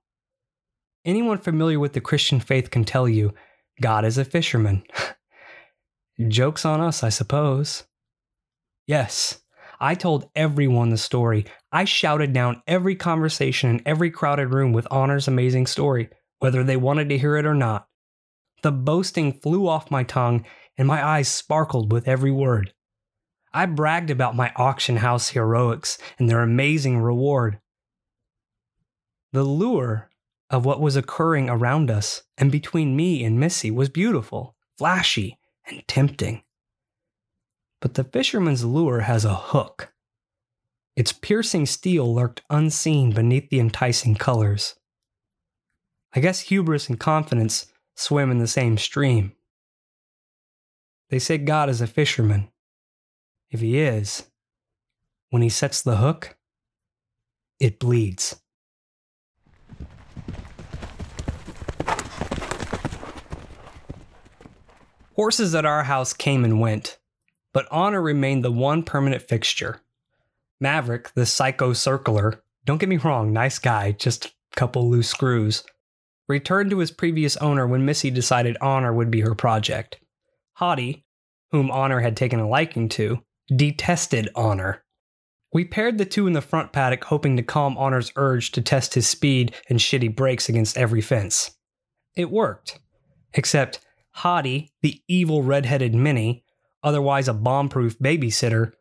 Anyone 1.04 1.38
familiar 1.38 1.78
with 1.78 1.92
the 1.92 2.00
Christian 2.00 2.40
faith 2.40 2.70
can 2.70 2.84
tell 2.84 3.08
you 3.08 3.32
God 3.80 4.04
is 4.04 4.18
a 4.18 4.24
fisherman. 4.24 4.82
Joke's 6.28 6.64
on 6.64 6.80
us, 6.80 7.02
I 7.04 7.10
suppose. 7.10 7.84
Yes, 8.86 9.40
I 9.80 9.94
told 9.94 10.28
everyone 10.34 10.90
the 10.90 10.96
story. 10.96 11.46
I 11.70 11.84
shouted 11.84 12.32
down 12.32 12.62
every 12.66 12.96
conversation 12.96 13.70
in 13.70 13.82
every 13.86 14.10
crowded 14.10 14.52
room 14.52 14.72
with 14.72 14.88
Honor's 14.90 15.28
amazing 15.28 15.66
story, 15.66 16.08
whether 16.40 16.64
they 16.64 16.76
wanted 16.76 17.08
to 17.10 17.18
hear 17.18 17.36
it 17.36 17.46
or 17.46 17.54
not. 17.54 17.86
The 18.62 18.72
boasting 18.72 19.32
flew 19.32 19.68
off 19.68 19.90
my 19.90 20.02
tongue, 20.02 20.44
and 20.76 20.88
my 20.88 21.04
eyes 21.04 21.28
sparkled 21.28 21.92
with 21.92 22.08
every 22.08 22.32
word. 22.32 22.72
I 23.52 23.66
bragged 23.66 24.10
about 24.10 24.36
my 24.36 24.52
auction 24.56 24.96
house 24.96 25.28
heroics 25.30 25.98
and 26.18 26.28
their 26.28 26.42
amazing 26.42 26.98
reward. 26.98 27.60
The 29.32 29.44
lure 29.44 30.10
of 30.50 30.64
what 30.64 30.80
was 30.80 30.96
occurring 30.96 31.50
around 31.50 31.90
us 31.90 32.22
and 32.36 32.50
between 32.50 32.96
me 32.96 33.22
and 33.24 33.38
Missy 33.38 33.70
was 33.70 33.88
beautiful, 33.88 34.56
flashy, 34.76 35.38
and 35.66 35.86
tempting. 35.86 36.42
But 37.80 37.94
the 37.94 38.04
fisherman's 38.04 38.64
lure 38.64 39.00
has 39.00 39.24
a 39.24 39.34
hook. 39.34 39.92
Its 40.96 41.12
piercing 41.12 41.66
steel 41.66 42.12
lurked 42.12 42.42
unseen 42.50 43.12
beneath 43.12 43.50
the 43.50 43.60
enticing 43.60 44.16
colors. 44.16 44.74
I 46.14 46.20
guess 46.20 46.40
hubris 46.40 46.88
and 46.88 46.98
confidence 46.98 47.66
swim 47.94 48.30
in 48.30 48.38
the 48.38 48.46
same 48.46 48.78
stream. 48.78 49.32
They 51.10 51.18
say 51.18 51.38
God 51.38 51.68
is 51.68 51.80
a 51.80 51.86
fisherman. 51.86 52.48
If 53.50 53.60
he 53.60 53.78
is, 53.78 54.28
when 55.30 55.42
he 55.42 55.48
sets 55.48 55.82
the 55.82 55.96
hook, 55.96 56.36
it 57.60 57.78
bleeds. 57.78 58.40
Horses 65.18 65.52
at 65.56 65.64
our 65.64 65.82
house 65.82 66.12
came 66.12 66.44
and 66.44 66.60
went, 66.60 66.96
but 67.52 67.66
Honor 67.72 68.00
remained 68.00 68.44
the 68.44 68.52
one 68.52 68.84
permanent 68.84 69.20
fixture. 69.20 69.80
Maverick, 70.60 71.12
the 71.14 71.26
psycho 71.26 71.72
circler, 71.72 72.38
don't 72.64 72.78
get 72.78 72.88
me 72.88 72.98
wrong, 72.98 73.32
nice 73.32 73.58
guy, 73.58 73.90
just 73.90 74.26
a 74.26 74.30
couple 74.54 74.88
loose 74.88 75.08
screws, 75.08 75.64
returned 76.28 76.70
to 76.70 76.78
his 76.78 76.92
previous 76.92 77.36
owner 77.38 77.66
when 77.66 77.84
Missy 77.84 78.12
decided 78.12 78.56
Honor 78.60 78.94
would 78.94 79.10
be 79.10 79.22
her 79.22 79.34
project. 79.34 79.98
Hottie, 80.60 81.02
whom 81.50 81.68
Honor 81.68 81.98
had 81.98 82.16
taken 82.16 82.38
a 82.38 82.48
liking 82.48 82.88
to, 82.90 83.18
detested 83.48 84.28
Honor. 84.36 84.84
We 85.52 85.64
paired 85.64 85.98
the 85.98 86.04
two 86.04 86.28
in 86.28 86.32
the 86.32 86.40
front 86.40 86.70
paddock, 86.70 87.02
hoping 87.02 87.36
to 87.38 87.42
calm 87.42 87.76
Honor's 87.76 88.12
urge 88.14 88.52
to 88.52 88.62
test 88.62 88.94
his 88.94 89.08
speed 89.08 89.52
and 89.68 89.80
shitty 89.80 90.14
brakes 90.14 90.48
against 90.48 90.78
every 90.78 91.00
fence. 91.00 91.56
It 92.14 92.30
worked. 92.30 92.78
Except 93.34 93.80
Hottie, 94.18 94.70
the 94.82 95.00
evil 95.06 95.44
red-headed 95.44 95.94
mini, 95.94 96.42
otherwise 96.82 97.28
a 97.28 97.32
bomb-proof 97.32 97.98
babysitter, 98.00 98.72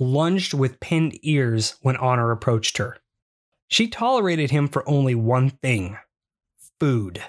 lunged 0.00 0.52
with 0.52 0.80
pinned 0.80 1.16
ears 1.22 1.76
when 1.82 1.96
Honor 1.96 2.32
approached 2.32 2.78
her. 2.78 2.98
She 3.68 3.86
tolerated 3.86 4.50
him 4.50 4.66
for 4.66 4.88
only 4.88 5.14
one 5.14 5.50
thing 5.50 5.96
food. 6.80 7.22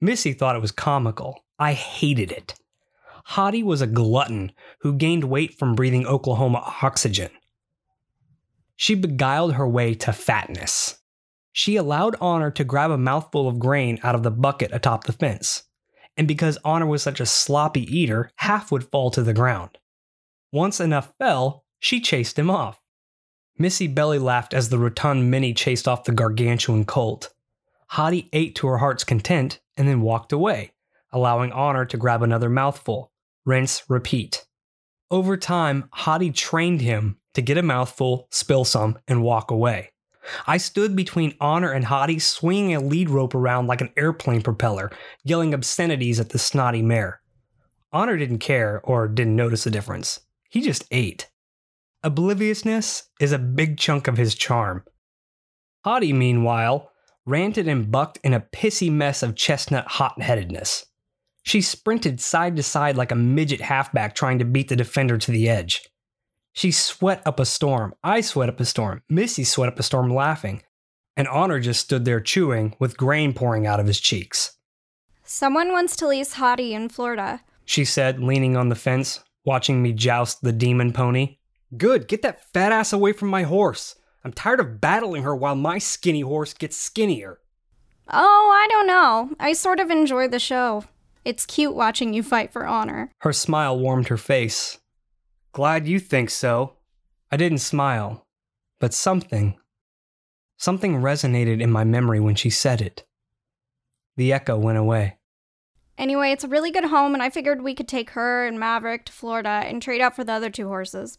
Missy 0.00 0.32
thought 0.32 0.54
it 0.54 0.62
was 0.62 0.70
comical. 0.70 1.44
I 1.58 1.72
hated 1.72 2.30
it. 2.30 2.54
Hottie 3.30 3.64
was 3.64 3.80
a 3.80 3.86
glutton 3.88 4.52
who 4.80 4.94
gained 4.94 5.24
weight 5.24 5.58
from 5.58 5.74
breathing 5.74 6.06
Oklahoma 6.06 6.74
oxygen. 6.82 7.30
She 8.76 8.94
beguiled 8.94 9.54
her 9.54 9.68
way 9.68 9.94
to 9.94 10.12
fatness. 10.12 10.98
She 11.52 11.74
allowed 11.76 12.16
Honor 12.20 12.50
to 12.52 12.64
grab 12.64 12.92
a 12.92 12.98
mouthful 12.98 13.48
of 13.48 13.58
grain 13.58 13.98
out 14.02 14.14
of 14.14 14.22
the 14.22 14.30
bucket 14.30 14.70
atop 14.72 15.04
the 15.04 15.12
fence 15.12 15.64
and 16.16 16.28
because 16.28 16.58
Honor 16.64 16.86
was 16.86 17.02
such 17.02 17.20
a 17.20 17.26
sloppy 17.26 17.82
eater, 17.82 18.30
half 18.36 18.70
would 18.70 18.84
fall 18.84 19.10
to 19.10 19.22
the 19.22 19.34
ground. 19.34 19.78
Once 20.52 20.80
enough 20.80 21.12
fell, 21.18 21.64
she 21.78 22.00
chased 22.00 22.38
him 22.38 22.50
off. 22.50 22.80
Missy 23.58 23.86
belly 23.86 24.18
laughed 24.18 24.54
as 24.54 24.68
the 24.68 24.78
rotund 24.78 25.30
mini 25.30 25.54
chased 25.54 25.86
off 25.86 26.04
the 26.04 26.12
gargantuan 26.12 26.84
colt. 26.84 27.32
Hottie 27.92 28.28
ate 28.32 28.54
to 28.56 28.66
her 28.66 28.78
heart's 28.78 29.04
content 29.04 29.60
and 29.76 29.86
then 29.86 30.00
walked 30.00 30.32
away, 30.32 30.72
allowing 31.12 31.52
Honor 31.52 31.84
to 31.86 31.96
grab 31.96 32.22
another 32.22 32.48
mouthful. 32.48 33.12
Rinse, 33.44 33.82
repeat. 33.88 34.46
Over 35.10 35.36
time, 35.36 35.88
Hottie 35.94 36.34
trained 36.34 36.80
him 36.80 37.18
to 37.34 37.42
get 37.42 37.58
a 37.58 37.62
mouthful, 37.62 38.26
spill 38.30 38.64
some, 38.64 38.98
and 39.06 39.22
walk 39.22 39.50
away. 39.50 39.90
I 40.46 40.56
stood 40.56 40.96
between 40.96 41.36
Honor 41.40 41.72
and 41.72 41.84
Hottie, 41.84 42.20
swinging 42.20 42.74
a 42.74 42.80
lead 42.80 43.10
rope 43.10 43.34
around 43.34 43.66
like 43.66 43.80
an 43.80 43.92
airplane 43.96 44.42
propeller, 44.42 44.90
yelling 45.24 45.54
obscenities 45.54 46.20
at 46.20 46.30
the 46.30 46.38
snotty 46.38 46.82
mare. 46.82 47.20
Honor 47.92 48.16
didn't 48.16 48.38
care 48.38 48.80
or 48.84 49.06
didn't 49.06 49.36
notice 49.36 49.64
the 49.64 49.70
difference. 49.70 50.20
He 50.50 50.60
just 50.60 50.84
ate. 50.90 51.30
Obliviousness 52.02 53.04
is 53.20 53.32
a 53.32 53.38
big 53.38 53.78
chunk 53.78 54.08
of 54.08 54.16
his 54.16 54.34
charm. 54.34 54.84
Hottie, 55.86 56.14
meanwhile, 56.14 56.90
ranted 57.26 57.68
and 57.68 57.90
bucked 57.90 58.18
in 58.24 58.34
a 58.34 58.40
pissy 58.40 58.90
mess 58.90 59.22
of 59.22 59.36
chestnut 59.36 59.86
hot 59.86 60.20
headedness. 60.20 60.86
She 61.42 61.60
sprinted 61.60 62.20
side 62.20 62.56
to 62.56 62.62
side 62.62 62.96
like 62.96 63.12
a 63.12 63.16
midget 63.16 63.60
halfback 63.60 64.14
trying 64.14 64.38
to 64.38 64.44
beat 64.44 64.68
the 64.68 64.76
defender 64.76 65.18
to 65.18 65.30
the 65.30 65.48
edge. 65.48 65.82
She 66.54 66.70
sweat 66.70 67.20
up 67.26 67.38
a 67.40 67.44
storm. 67.44 67.94
I 68.02 68.20
sweat 68.22 68.48
up 68.48 68.60
a 68.60 68.64
storm. 68.64 69.02
Missy 69.10 69.44
sweat 69.44 69.68
up 69.68 69.78
a 69.78 69.82
storm 69.82 70.08
laughing. 70.14 70.62
and 71.16 71.28
Honor 71.28 71.60
just 71.60 71.80
stood 71.80 72.04
there 72.04 72.20
chewing 72.20 72.74
with 72.78 72.96
grain 72.96 73.32
pouring 73.34 73.66
out 73.66 73.78
of 73.80 73.86
his 73.86 74.00
cheeks. 74.00 74.56
Someone 75.24 75.70
wants 75.72 75.94
to 75.96 76.08
lease 76.08 76.34
Hottie 76.34 76.72
in 76.72 76.88
Florida. 76.88 77.40
She 77.64 77.84
said, 77.84 78.20
leaning 78.20 78.56
on 78.56 78.68
the 78.68 78.74
fence, 78.74 79.20
watching 79.44 79.82
me 79.82 79.92
joust 79.92 80.42
the 80.42 80.52
demon 80.52 80.92
pony. 80.92 81.38
Good, 81.76 82.08
get 82.08 82.22
that 82.22 82.52
fat 82.52 82.72
ass 82.72 82.92
away 82.92 83.12
from 83.12 83.28
my 83.28 83.42
horse. 83.44 83.94
I'm 84.24 84.32
tired 84.32 84.60
of 84.60 84.80
battling 84.80 85.22
her 85.22 85.34
while 85.36 85.54
my 85.56 85.78
skinny 85.78 86.20
horse 86.22 86.52
gets 86.54 86.76
skinnier. 86.76 87.38
Oh, 88.08 88.50
I 88.52 88.66
don't 88.70 88.86
know. 88.86 89.30
I 89.40 89.52
sort 89.54 89.80
of 89.80 89.90
enjoy 89.90 90.28
the 90.28 90.38
show. 90.38 90.84
It's 91.24 91.46
cute 91.46 91.74
watching 91.74 92.12
you 92.12 92.22
fight 92.22 92.52
for 92.52 92.66
honor. 92.66 93.10
Her 93.20 93.32
smile 93.32 93.78
warmed 93.78 94.08
her 94.08 94.16
face. 94.18 94.78
Glad 95.54 95.86
you 95.86 96.00
think 96.00 96.30
so. 96.30 96.78
I 97.30 97.36
didn't 97.36 97.58
smile, 97.58 98.26
but 98.80 98.92
something, 98.92 99.56
something 100.56 100.96
resonated 100.96 101.62
in 101.62 101.70
my 101.70 101.84
memory 101.84 102.18
when 102.18 102.34
she 102.34 102.50
said 102.50 102.80
it. 102.80 103.06
The 104.16 104.32
echo 104.32 104.58
went 104.58 104.78
away. 104.78 105.18
Anyway, 105.96 106.32
it's 106.32 106.42
a 106.42 106.48
really 106.48 106.72
good 106.72 106.86
home, 106.86 107.14
and 107.14 107.22
I 107.22 107.30
figured 107.30 107.62
we 107.62 107.76
could 107.76 107.86
take 107.86 108.10
her 108.10 108.44
and 108.44 108.58
Maverick 108.58 109.04
to 109.04 109.12
Florida 109.12 109.62
and 109.64 109.80
trade 109.80 110.00
out 110.00 110.16
for 110.16 110.24
the 110.24 110.32
other 110.32 110.50
two 110.50 110.66
horses. 110.66 111.18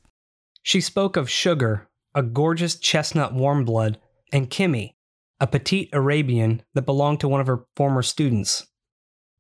She 0.62 0.82
spoke 0.82 1.16
of 1.16 1.30
Sugar, 1.30 1.88
a 2.14 2.22
gorgeous 2.22 2.76
chestnut 2.76 3.34
warm 3.34 3.64
blood, 3.64 4.00
and 4.34 4.50
Kimmy, 4.50 4.96
a 5.40 5.48
petite 5.48 5.90
Arabian 5.94 6.62
that 6.74 6.86
belonged 6.86 7.22
to 7.22 7.30
one 7.30 7.40
of 7.40 7.48
her 7.48 7.64
former 7.78 8.02
students. 8.02 8.68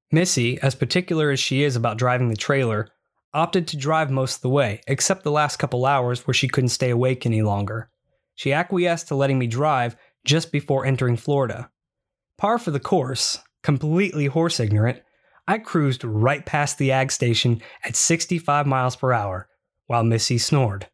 Missy, 0.09 0.57
as 0.61 0.73
particular 0.73 1.31
as 1.31 1.39
she 1.41 1.63
is 1.63 1.75
about 1.75 1.97
driving 1.97 2.29
the 2.29 2.37
trailer, 2.37 2.87
opted 3.35 3.67
to 3.67 3.77
drive 3.77 4.09
most 4.09 4.37
of 4.37 4.41
the 4.41 4.49
way, 4.49 4.81
except 4.87 5.23
the 5.23 5.31
last 5.31 5.57
couple 5.57 5.85
hours 5.85 6.25
where 6.25 6.33
she 6.33 6.47
couldn't 6.47 6.69
stay 6.69 6.89
awake 6.89 7.25
any 7.25 7.41
longer. 7.41 7.89
She 8.33 8.53
acquiesced 8.53 9.09
to 9.09 9.15
letting 9.15 9.37
me 9.37 9.45
drive 9.45 9.95
just 10.23 10.51
before 10.51 10.85
entering 10.85 11.17
Florida. 11.17 11.69
Par 12.37 12.57
for 12.57 12.71
the 12.71 12.79
course, 12.79 13.39
completely 13.61 14.27
horse 14.27 14.59
ignorant, 14.59 15.01
I 15.47 15.59
cruised 15.59 16.03
right 16.03 16.45
past 16.45 16.77
the 16.77 16.91
ag 16.91 17.11
station 17.11 17.61
at 17.83 17.95
65 17.95 18.65
miles 18.65 18.95
per 18.95 19.13
hour 19.13 19.47
while 19.85 20.03
Missy 20.03 20.37
snored. 20.37 20.87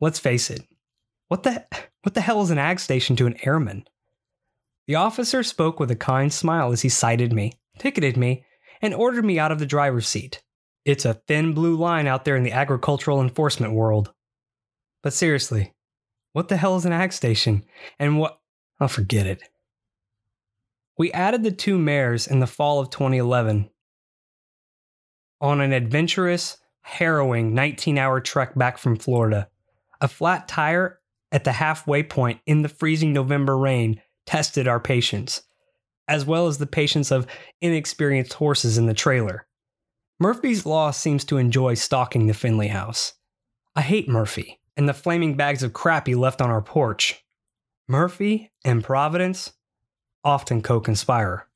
Let's 0.00 0.18
face 0.18 0.50
it, 0.50 0.62
what 1.26 1.42
the 1.42 1.66
what 2.02 2.14
the 2.14 2.20
hell 2.20 2.40
is 2.40 2.50
an 2.50 2.58
ag 2.58 2.80
station 2.80 3.16
to 3.16 3.26
an 3.26 3.36
airman? 3.44 3.84
The 4.86 4.94
officer 4.94 5.42
spoke 5.42 5.78
with 5.78 5.90
a 5.90 5.96
kind 5.96 6.32
smile 6.32 6.72
as 6.72 6.82
he 6.82 6.88
cited 6.88 7.32
me, 7.32 7.52
ticketed 7.78 8.16
me, 8.16 8.44
and 8.80 8.94
ordered 8.94 9.24
me 9.24 9.38
out 9.38 9.52
of 9.52 9.58
the 9.58 9.66
driver's 9.66 10.08
seat. 10.08 10.42
It's 10.88 11.04
a 11.04 11.20
thin 11.28 11.52
blue 11.52 11.76
line 11.76 12.06
out 12.06 12.24
there 12.24 12.34
in 12.34 12.44
the 12.44 12.52
agricultural 12.52 13.20
enforcement 13.20 13.74
world. 13.74 14.10
But 15.02 15.12
seriously, 15.12 15.74
what 16.32 16.48
the 16.48 16.56
hell 16.56 16.76
is 16.76 16.86
an 16.86 16.94
ag 16.94 17.12
station? 17.12 17.64
And 17.98 18.18
what? 18.18 18.40
I'll 18.80 18.88
forget 18.88 19.26
it. 19.26 19.42
We 20.96 21.12
added 21.12 21.42
the 21.42 21.50
two 21.50 21.76
mares 21.76 22.26
in 22.26 22.40
the 22.40 22.46
fall 22.46 22.80
of 22.80 22.88
2011 22.88 23.68
on 25.42 25.60
an 25.60 25.74
adventurous, 25.74 26.56
harrowing 26.80 27.52
19 27.52 27.98
hour 27.98 28.18
trek 28.18 28.54
back 28.54 28.78
from 28.78 28.96
Florida. 28.96 29.50
A 30.00 30.08
flat 30.08 30.48
tire 30.48 31.00
at 31.30 31.44
the 31.44 31.52
halfway 31.52 32.02
point 32.02 32.40
in 32.46 32.62
the 32.62 32.68
freezing 32.70 33.12
November 33.12 33.58
rain 33.58 34.00
tested 34.24 34.66
our 34.66 34.80
patience, 34.80 35.42
as 36.08 36.24
well 36.24 36.46
as 36.46 36.56
the 36.56 36.66
patience 36.66 37.10
of 37.10 37.26
inexperienced 37.60 38.32
horses 38.32 38.78
in 38.78 38.86
the 38.86 38.94
trailer. 38.94 39.47
Murphy's 40.20 40.66
Law 40.66 40.90
seems 40.90 41.24
to 41.26 41.38
enjoy 41.38 41.74
stalking 41.74 42.26
the 42.26 42.34
Finley 42.34 42.68
house. 42.68 43.14
I 43.76 43.82
hate 43.82 44.08
Murphy 44.08 44.58
and 44.76 44.88
the 44.88 44.94
flaming 44.94 45.34
bags 45.36 45.62
of 45.62 45.72
crap 45.72 46.08
he 46.08 46.16
left 46.16 46.40
on 46.40 46.50
our 46.50 46.60
porch. 46.60 47.24
Murphy 47.86 48.50
and 48.64 48.82
Providence 48.82 49.52
often 50.24 50.60
co 50.60 50.80
conspire. 50.80 51.46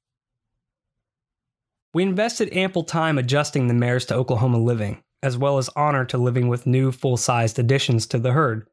We 1.92 2.05
invested 2.05 2.53
ample 2.53 2.85
time 2.85 3.18
adjusting 3.18 3.66
the 3.66 3.75
mares 3.75 4.07
to 4.07 4.14
Oklahoma 4.14 4.59
living, 4.59 5.03
as 5.25 5.37
well 5.37 5.59
as 5.59 5.68
honor 5.75 6.05
to 6.07 6.16
living 6.16 6.46
with 6.46 6.64
new 6.64 6.92
full 6.92 7.16
sized 7.16 7.59
additions 7.59 8.07
to 8.09 8.18
the 8.18 8.33
herd. 8.33 8.68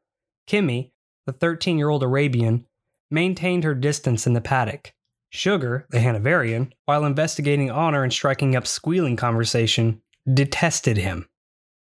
Kimmy, 0.46 0.92
the 1.26 1.32
13 1.32 1.78
year 1.78 1.88
old 1.88 2.04
Arabian, 2.04 2.64
maintained 3.10 3.64
her 3.64 3.74
distance 3.74 4.24
in 4.24 4.34
the 4.34 4.40
paddock. 4.40 4.92
Sugar, 5.30 5.86
the 5.90 6.00
Hanoverian, 6.00 6.72
while 6.86 7.04
investigating 7.04 7.70
Honor 7.70 8.02
and 8.02 8.12
striking 8.12 8.56
up 8.56 8.66
squealing 8.66 9.16
conversation, 9.16 10.02
detested 10.32 10.96
him. 10.96 11.28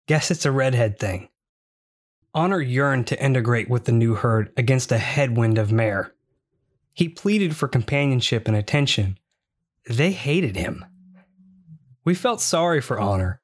Guess 0.06 0.32
it's 0.32 0.44
a 0.44 0.50
redhead 0.50 0.98
thing. 0.98 1.28
Honor 2.34 2.60
yearned 2.60 3.06
to 3.06 3.24
integrate 3.24 3.70
with 3.70 3.84
the 3.84 3.92
new 3.92 4.16
herd 4.16 4.52
against 4.56 4.92
a 4.92 4.98
headwind 4.98 5.58
of 5.58 5.72
mare. 5.72 6.12
He 6.92 7.08
pleaded 7.08 7.56
for 7.56 7.68
companionship 7.68 8.48
and 8.48 8.56
attention. 8.56 9.18
They 9.88 10.10
hated 10.10 10.56
him. 10.56 10.84
We 12.04 12.14
felt 12.14 12.40
sorry 12.40 12.80
for 12.80 13.00
Honor. 13.00 13.40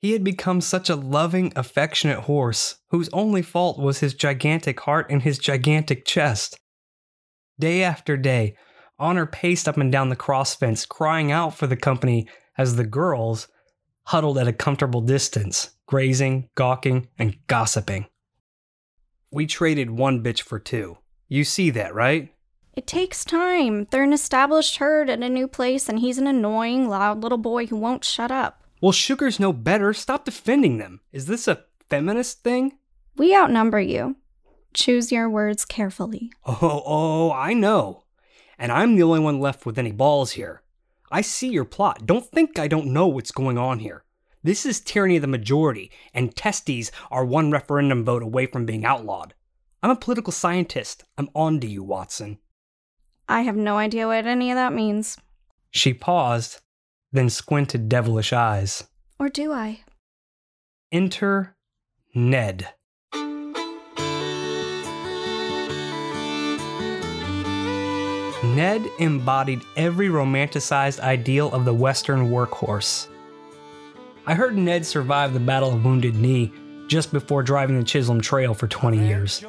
He 0.00 0.12
had 0.12 0.24
become 0.24 0.60
such 0.60 0.88
a 0.88 0.96
loving, 0.96 1.52
affectionate 1.54 2.20
horse 2.20 2.76
whose 2.88 3.08
only 3.12 3.42
fault 3.42 3.78
was 3.78 4.00
his 4.00 4.14
gigantic 4.14 4.80
heart 4.80 5.06
and 5.10 5.22
his 5.22 5.38
gigantic 5.38 6.04
chest. 6.04 6.58
Day 7.58 7.82
after 7.82 8.16
day, 8.16 8.56
Honor 9.00 9.24
paced 9.26 9.66
up 9.66 9.78
and 9.78 9.90
down 9.90 10.10
the 10.10 10.16
cross 10.16 10.54
fence, 10.54 10.84
crying 10.84 11.32
out 11.32 11.54
for 11.54 11.66
the 11.66 11.76
company 11.76 12.28
as 12.58 12.76
the 12.76 12.84
girls 12.84 13.48
huddled 14.04 14.38
at 14.38 14.46
a 14.46 14.52
comfortable 14.52 15.00
distance, 15.00 15.70
grazing, 15.86 16.48
gawking, 16.54 17.08
and 17.18 17.38
gossiping. 17.46 18.06
We 19.32 19.46
traded 19.46 19.90
one 19.90 20.22
bitch 20.22 20.42
for 20.42 20.58
two. 20.58 20.98
You 21.28 21.44
see 21.44 21.70
that, 21.70 21.94
right? 21.94 22.34
It 22.74 22.86
takes 22.86 23.24
time. 23.24 23.86
They're 23.90 24.02
an 24.02 24.12
established 24.12 24.76
herd 24.76 25.08
at 25.08 25.22
a 25.22 25.28
new 25.28 25.48
place, 25.48 25.88
and 25.88 26.00
he's 26.00 26.18
an 26.18 26.26
annoying, 26.26 26.88
loud 26.88 27.22
little 27.22 27.38
boy 27.38 27.66
who 27.66 27.76
won't 27.76 28.04
shut 28.04 28.30
up. 28.30 28.62
Well, 28.82 28.92
Sugar's 28.92 29.40
no 29.40 29.52
better. 29.52 29.92
Stop 29.92 30.24
defending 30.24 30.78
them. 30.78 31.00
Is 31.12 31.26
this 31.26 31.48
a 31.48 31.64
feminist 31.88 32.42
thing? 32.42 32.78
We 33.16 33.34
outnumber 33.34 33.80
you. 33.80 34.16
Choose 34.74 35.10
your 35.10 35.28
words 35.28 35.64
carefully. 35.64 36.30
Oh, 36.44 36.82
oh, 36.84 37.32
I 37.32 37.54
know. 37.54 38.04
And 38.60 38.70
I'm 38.70 38.94
the 38.94 39.02
only 39.02 39.20
one 39.20 39.40
left 39.40 39.64
with 39.64 39.78
any 39.78 39.90
balls 39.90 40.32
here. 40.32 40.62
I 41.10 41.22
see 41.22 41.48
your 41.48 41.64
plot. 41.64 42.06
Don't 42.06 42.26
think 42.26 42.58
I 42.58 42.68
don't 42.68 42.92
know 42.92 43.08
what's 43.08 43.32
going 43.32 43.56
on 43.56 43.78
here. 43.78 44.04
This 44.42 44.66
is 44.66 44.80
tyranny 44.80 45.16
of 45.16 45.22
the 45.22 45.28
majority, 45.28 45.90
and 46.12 46.36
testes 46.36 46.92
are 47.10 47.24
one 47.24 47.50
referendum 47.50 48.04
vote 48.04 48.22
away 48.22 48.44
from 48.44 48.66
being 48.66 48.84
outlawed. 48.84 49.34
I'm 49.82 49.90
a 49.90 49.96
political 49.96 50.32
scientist. 50.32 51.04
I'm 51.16 51.30
on 51.34 51.58
to 51.60 51.66
you, 51.66 51.82
Watson. 51.82 52.38
I 53.28 53.40
have 53.42 53.56
no 53.56 53.78
idea 53.78 54.06
what 54.06 54.26
any 54.26 54.50
of 54.50 54.56
that 54.56 54.74
means. 54.74 55.16
She 55.70 55.94
paused, 55.94 56.60
then 57.12 57.30
squinted 57.30 57.88
devilish 57.88 58.32
eyes. 58.32 58.84
Or 59.18 59.30
do 59.30 59.52
I? 59.52 59.80
Enter 60.92 61.56
Ned. 62.14 62.68
Ned 68.42 68.88
embodied 68.98 69.60
every 69.76 70.08
romanticized 70.08 70.98
ideal 71.00 71.52
of 71.52 71.66
the 71.66 71.74
Western 71.74 72.30
workhorse. 72.30 73.06
I 74.26 74.32
heard 74.32 74.56
Ned 74.56 74.86
survive 74.86 75.34
the 75.34 75.40
Battle 75.40 75.74
of 75.74 75.84
Wounded 75.84 76.14
Knee 76.14 76.50
just 76.86 77.12
before 77.12 77.42
driving 77.42 77.78
the 77.78 77.84
Chisholm 77.84 78.18
Trail 78.18 78.54
for 78.54 78.66
20 78.66 79.06
years. 79.06 79.44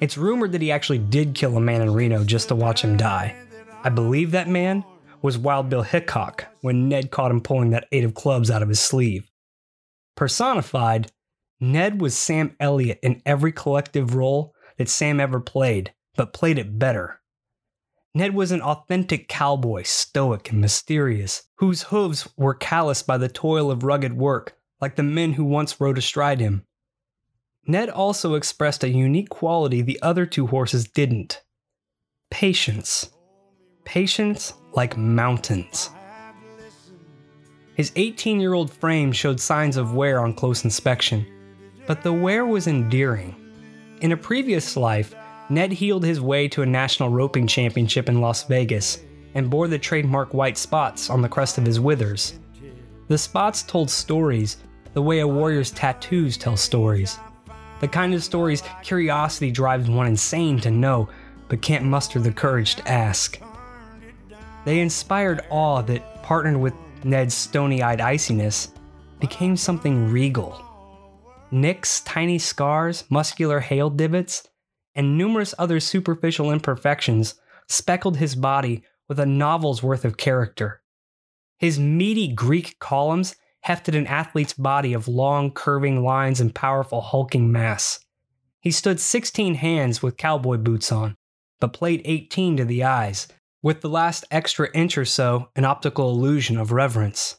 It's 0.00 0.16
rumored 0.16 0.52
that 0.52 0.62
he 0.62 0.72
actually 0.72 0.98
did 0.98 1.34
kill 1.34 1.58
a 1.58 1.60
man 1.60 1.82
in 1.82 1.92
Reno 1.92 2.24
just 2.24 2.48
to 2.48 2.54
watch 2.54 2.82
him 2.82 2.96
die. 2.96 3.36
I 3.84 3.90
believe 3.90 4.30
that 4.30 4.48
man 4.48 4.82
was 5.20 5.36
Wild 5.36 5.68
Bill 5.68 5.82
Hickok 5.82 6.46
when 6.62 6.88
Ned 6.88 7.10
caught 7.10 7.30
him 7.30 7.42
pulling 7.42 7.70
that 7.70 7.86
eight 7.92 8.04
of 8.04 8.14
clubs 8.14 8.50
out 8.50 8.62
of 8.62 8.70
his 8.70 8.80
sleeve. 8.80 9.30
Personified, 10.14 11.12
Ned 11.60 12.00
was 12.00 12.16
Sam 12.16 12.56
Elliott 12.60 12.98
in 13.02 13.20
every 13.26 13.52
collective 13.52 14.14
role 14.14 14.54
that 14.78 14.88
Sam 14.88 15.20
ever 15.20 15.38
played, 15.38 15.92
but 16.16 16.32
played 16.32 16.58
it 16.58 16.78
better. 16.78 17.20
Ned 18.16 18.34
was 18.34 18.50
an 18.50 18.62
authentic 18.62 19.28
cowboy, 19.28 19.82
stoic 19.82 20.50
and 20.50 20.58
mysterious, 20.58 21.42
whose 21.56 21.82
hooves 21.82 22.26
were 22.38 22.54
calloused 22.54 23.06
by 23.06 23.18
the 23.18 23.28
toil 23.28 23.70
of 23.70 23.82
rugged 23.82 24.14
work, 24.14 24.56
like 24.80 24.96
the 24.96 25.02
men 25.02 25.34
who 25.34 25.44
once 25.44 25.78
rode 25.78 25.98
astride 25.98 26.40
him. 26.40 26.64
Ned 27.66 27.90
also 27.90 28.32
expressed 28.32 28.82
a 28.82 28.88
unique 28.88 29.28
quality 29.28 29.82
the 29.82 30.00
other 30.00 30.24
two 30.24 30.46
horses 30.46 30.88
didn't 30.88 31.42
patience. 32.30 33.10
Patience 33.84 34.54
like 34.72 34.96
mountains. 34.96 35.90
His 37.74 37.92
18 37.96 38.40
year 38.40 38.54
old 38.54 38.72
frame 38.72 39.12
showed 39.12 39.40
signs 39.40 39.76
of 39.76 39.94
wear 39.94 40.20
on 40.20 40.32
close 40.32 40.64
inspection, 40.64 41.26
but 41.86 42.02
the 42.02 42.14
wear 42.14 42.46
was 42.46 42.66
endearing. 42.66 43.36
In 44.00 44.12
a 44.12 44.16
previous 44.16 44.74
life, 44.74 45.14
Ned 45.48 45.72
heeled 45.72 46.04
his 46.04 46.20
way 46.20 46.48
to 46.48 46.62
a 46.62 46.66
national 46.66 47.10
roping 47.10 47.46
championship 47.46 48.08
in 48.08 48.20
Las 48.20 48.44
Vegas 48.44 49.00
and 49.34 49.50
bore 49.50 49.68
the 49.68 49.78
trademark 49.78 50.34
white 50.34 50.58
spots 50.58 51.08
on 51.08 51.22
the 51.22 51.28
crest 51.28 51.58
of 51.58 51.66
his 51.66 51.78
withers. 51.78 52.38
The 53.08 53.18
spots 53.18 53.62
told 53.62 53.88
stories 53.90 54.56
the 54.94 55.02
way 55.02 55.20
a 55.20 55.28
warrior's 55.28 55.70
tattoos 55.70 56.36
tell 56.36 56.56
stories. 56.56 57.18
The 57.80 57.88
kind 57.88 58.14
of 58.14 58.24
stories 58.24 58.62
curiosity 58.82 59.50
drives 59.50 59.88
one 59.88 60.06
insane 60.06 60.58
to 60.60 60.70
know, 60.70 61.08
but 61.48 61.62
can't 61.62 61.84
muster 61.84 62.18
the 62.18 62.32
courage 62.32 62.76
to 62.76 62.88
ask. 62.88 63.38
They 64.64 64.80
inspired 64.80 65.44
awe 65.50 65.82
that, 65.82 66.22
partnered 66.22 66.56
with 66.56 66.74
Ned's 67.04 67.34
stony 67.34 67.82
eyed 67.82 68.00
iciness, 68.00 68.70
became 69.20 69.56
something 69.56 70.10
regal. 70.10 70.60
Nick's 71.52 72.00
tiny 72.00 72.38
scars, 72.38 73.04
muscular 73.10 73.60
hail 73.60 73.90
divots, 73.90 74.48
and 74.96 75.16
numerous 75.16 75.54
other 75.58 75.78
superficial 75.78 76.50
imperfections 76.50 77.36
speckled 77.68 78.16
his 78.16 78.34
body 78.34 78.82
with 79.08 79.20
a 79.20 79.26
novel's 79.26 79.82
worth 79.82 80.04
of 80.04 80.16
character. 80.16 80.82
His 81.58 81.78
meaty 81.78 82.28
Greek 82.28 82.78
columns 82.80 83.36
hefted 83.60 83.94
an 83.94 84.06
athlete's 84.06 84.52
body 84.52 84.92
of 84.92 85.08
long, 85.08 85.50
curving 85.50 86.02
lines 86.02 86.40
and 86.40 86.54
powerful, 86.54 87.00
hulking 87.00 87.50
mass. 87.50 88.00
He 88.60 88.70
stood 88.70 89.00
16 89.00 89.54
hands 89.54 90.02
with 90.02 90.16
cowboy 90.16 90.56
boots 90.56 90.90
on, 90.90 91.16
but 91.60 91.72
played 91.72 92.02
18 92.04 92.56
to 92.58 92.64
the 92.64 92.84
eyes, 92.84 93.28
with 93.62 93.80
the 93.80 93.88
last 93.88 94.24
extra 94.30 94.68
inch 94.74 94.96
or 94.96 95.04
so 95.04 95.50
an 95.56 95.64
optical 95.64 96.10
illusion 96.10 96.56
of 96.56 96.72
reverence. 96.72 97.38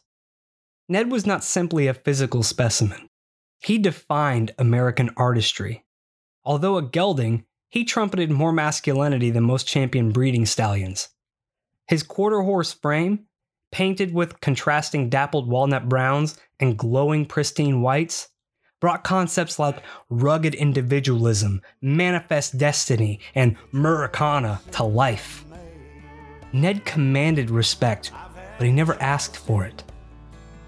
Ned 0.88 1.10
was 1.10 1.26
not 1.26 1.44
simply 1.44 1.86
a 1.86 1.94
physical 1.94 2.42
specimen. 2.42 3.08
He 3.60 3.78
defined 3.78 4.52
American 4.58 5.10
artistry. 5.16 5.84
Although 6.44 6.78
a 6.78 6.82
gelding, 6.82 7.44
he 7.68 7.84
trumpeted 7.84 8.30
more 8.30 8.52
masculinity 8.52 9.30
than 9.30 9.44
most 9.44 9.66
champion 9.66 10.10
breeding 10.10 10.46
stallions. 10.46 11.08
His 11.86 12.02
quarter 12.02 12.42
horse 12.42 12.72
frame, 12.72 13.26
painted 13.70 14.14
with 14.14 14.40
contrasting 14.40 15.08
dappled 15.08 15.48
walnut 15.48 15.88
browns 15.88 16.38
and 16.58 16.78
glowing 16.78 17.26
pristine 17.26 17.82
whites, 17.82 18.28
brought 18.80 19.04
concepts 19.04 19.58
like 19.58 19.82
rugged 20.08 20.54
individualism, 20.54 21.60
manifest 21.80 22.56
destiny, 22.56 23.20
and 23.34 23.56
Americana 23.72 24.60
to 24.72 24.84
life. 24.84 25.44
Ned 26.52 26.84
commanded 26.84 27.50
respect, 27.50 28.12
but 28.56 28.66
he 28.66 28.72
never 28.72 29.00
asked 29.02 29.36
for 29.36 29.64
it. 29.64 29.82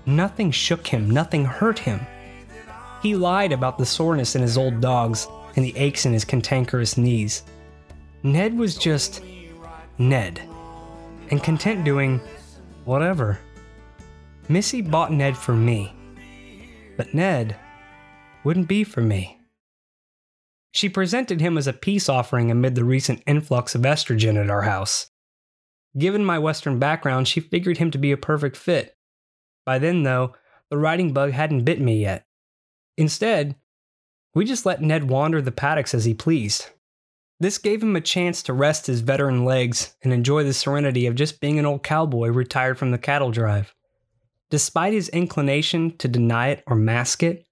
Nothing 0.06 0.50
shook 0.50 0.86
him, 0.86 1.10
nothing 1.10 1.44
hurt 1.44 1.78
him. 1.78 2.00
He 3.00 3.14
lied 3.14 3.52
about 3.52 3.78
the 3.78 3.86
soreness 3.86 4.34
in 4.34 4.42
his 4.42 4.58
old 4.58 4.80
dogs 4.80 5.26
and 5.56 5.64
the 5.64 5.76
aches 5.76 6.06
in 6.06 6.12
his 6.12 6.24
cantankerous 6.24 6.96
knees. 6.96 7.42
Ned 8.22 8.56
was 8.56 8.76
just 8.76 9.22
Ned, 9.98 10.40
and 11.30 11.42
content 11.42 11.84
doing 11.84 12.20
whatever. 12.84 13.38
Missy 14.48 14.82
bought 14.82 15.12
Ned 15.12 15.36
for 15.36 15.54
me, 15.54 15.94
but 16.96 17.14
Ned 17.14 17.56
wouldn't 18.44 18.68
be 18.68 18.84
for 18.84 19.00
me. 19.00 19.38
She 20.72 20.88
presented 20.88 21.40
him 21.40 21.58
as 21.58 21.66
a 21.66 21.72
peace 21.72 22.08
offering 22.08 22.50
amid 22.50 22.74
the 22.74 22.84
recent 22.84 23.22
influx 23.26 23.74
of 23.74 23.82
estrogen 23.82 24.42
at 24.42 24.50
our 24.50 24.62
house. 24.62 25.10
Given 25.98 26.24
my 26.24 26.38
Western 26.38 26.78
background, 26.78 27.26
she 27.26 27.40
figured 27.40 27.78
him 27.78 27.90
to 27.90 27.98
be 27.98 28.12
a 28.12 28.16
perfect 28.16 28.56
fit. 28.56 28.96
By 29.66 29.78
then, 29.78 30.04
though, 30.04 30.34
the 30.70 30.78
riding 30.78 31.12
bug 31.12 31.32
hadn't 31.32 31.64
bit 31.64 31.80
me 31.80 32.00
yet. 32.00 32.24
Instead, 32.96 33.56
we 34.34 34.44
just 34.44 34.66
let 34.66 34.80
Ned 34.82 35.10
wander 35.10 35.42
the 35.42 35.52
paddocks 35.52 35.94
as 35.94 36.04
he 36.04 36.14
pleased. 36.14 36.68
This 37.40 37.58
gave 37.58 37.82
him 37.82 37.96
a 37.96 38.00
chance 38.00 38.42
to 38.42 38.52
rest 38.52 38.86
his 38.86 39.00
veteran 39.00 39.44
legs 39.44 39.96
and 40.02 40.12
enjoy 40.12 40.44
the 40.44 40.52
serenity 40.52 41.06
of 41.06 41.14
just 41.14 41.40
being 41.40 41.58
an 41.58 41.66
old 41.66 41.82
cowboy 41.82 42.28
retired 42.28 42.78
from 42.78 42.90
the 42.90 42.98
cattle 42.98 43.30
drive. 43.30 43.74
Despite 44.50 44.92
his 44.92 45.08
inclination 45.08 45.96
to 45.98 46.08
deny 46.08 46.48
it 46.48 46.62
or 46.66 46.76
mask 46.76 47.22
it, 47.22 47.46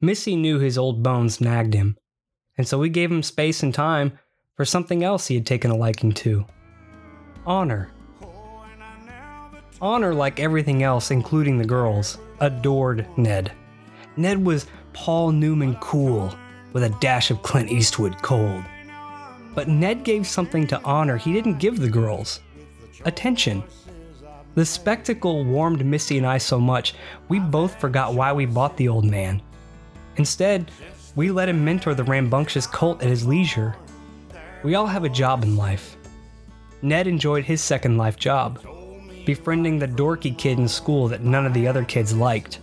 Missy 0.00 0.34
knew 0.34 0.58
his 0.58 0.78
old 0.78 1.02
bones 1.02 1.40
nagged 1.40 1.74
him, 1.74 1.96
and 2.56 2.66
so 2.66 2.78
we 2.78 2.88
gave 2.88 3.12
him 3.12 3.22
space 3.22 3.62
and 3.62 3.74
time 3.74 4.18
for 4.56 4.64
something 4.64 5.04
else 5.04 5.26
he 5.26 5.34
had 5.34 5.46
taken 5.46 5.70
a 5.70 5.76
liking 5.76 6.12
to 6.12 6.44
honor. 7.46 7.90
Honor, 9.80 10.12
like 10.12 10.40
everything 10.40 10.82
else, 10.82 11.12
including 11.12 11.58
the 11.58 11.64
girls, 11.64 12.18
adored 12.40 13.06
Ned. 13.16 13.52
Ned 14.16 14.44
was 14.44 14.66
Paul 15.00 15.30
Newman 15.30 15.76
cool, 15.76 16.34
with 16.72 16.82
a 16.82 16.90
dash 16.98 17.30
of 17.30 17.40
Clint 17.44 17.70
Eastwood 17.70 18.20
cold. 18.20 18.64
But 19.54 19.68
Ned 19.68 20.02
gave 20.02 20.26
something 20.26 20.66
to 20.66 20.82
honor 20.82 21.16
he 21.16 21.32
didn't 21.32 21.60
give 21.60 21.78
the 21.78 21.88
girls 21.88 22.40
attention. 23.04 23.62
The 24.56 24.66
spectacle 24.66 25.44
warmed 25.44 25.86
Missy 25.86 26.18
and 26.18 26.26
I 26.26 26.38
so 26.38 26.58
much, 26.58 26.94
we 27.28 27.38
both 27.38 27.80
forgot 27.80 28.14
why 28.14 28.32
we 28.32 28.44
bought 28.44 28.76
the 28.76 28.88
old 28.88 29.04
man. 29.04 29.40
Instead, 30.16 30.72
we 31.14 31.30
let 31.30 31.48
him 31.48 31.64
mentor 31.64 31.94
the 31.94 32.02
rambunctious 32.02 32.66
colt 32.66 33.00
at 33.00 33.08
his 33.08 33.24
leisure. 33.24 33.76
We 34.64 34.74
all 34.74 34.86
have 34.86 35.04
a 35.04 35.08
job 35.08 35.44
in 35.44 35.56
life. 35.56 35.96
Ned 36.82 37.06
enjoyed 37.06 37.44
his 37.44 37.62
second 37.62 37.98
life 37.98 38.16
job, 38.16 38.60
befriending 39.24 39.78
the 39.78 39.86
dorky 39.86 40.36
kid 40.36 40.58
in 40.58 40.66
school 40.66 41.06
that 41.06 41.22
none 41.22 41.46
of 41.46 41.54
the 41.54 41.68
other 41.68 41.84
kids 41.84 42.16
liked. 42.16 42.58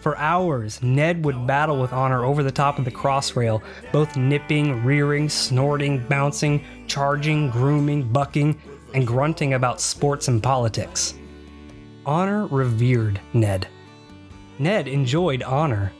For 0.00 0.16
hours, 0.16 0.82
Ned 0.82 1.24
would 1.26 1.46
battle 1.46 1.78
with 1.78 1.92
Honor 1.92 2.24
over 2.24 2.42
the 2.42 2.50
top 2.50 2.78
of 2.78 2.86
the 2.86 2.90
crossrail, 2.90 3.62
both 3.92 4.16
nipping, 4.16 4.82
rearing, 4.82 5.28
snorting, 5.28 6.06
bouncing, 6.08 6.64
charging, 6.86 7.50
grooming, 7.50 8.10
bucking, 8.10 8.58
and 8.94 9.06
grunting 9.06 9.54
about 9.54 9.80
sports 9.80 10.28
and 10.28 10.42
politics. 10.42 11.14
Honor 12.06 12.46
revered 12.46 13.20
Ned. 13.34 13.68
Ned 14.58 14.88
enjoyed 14.88 15.42
Honor. 15.42 15.92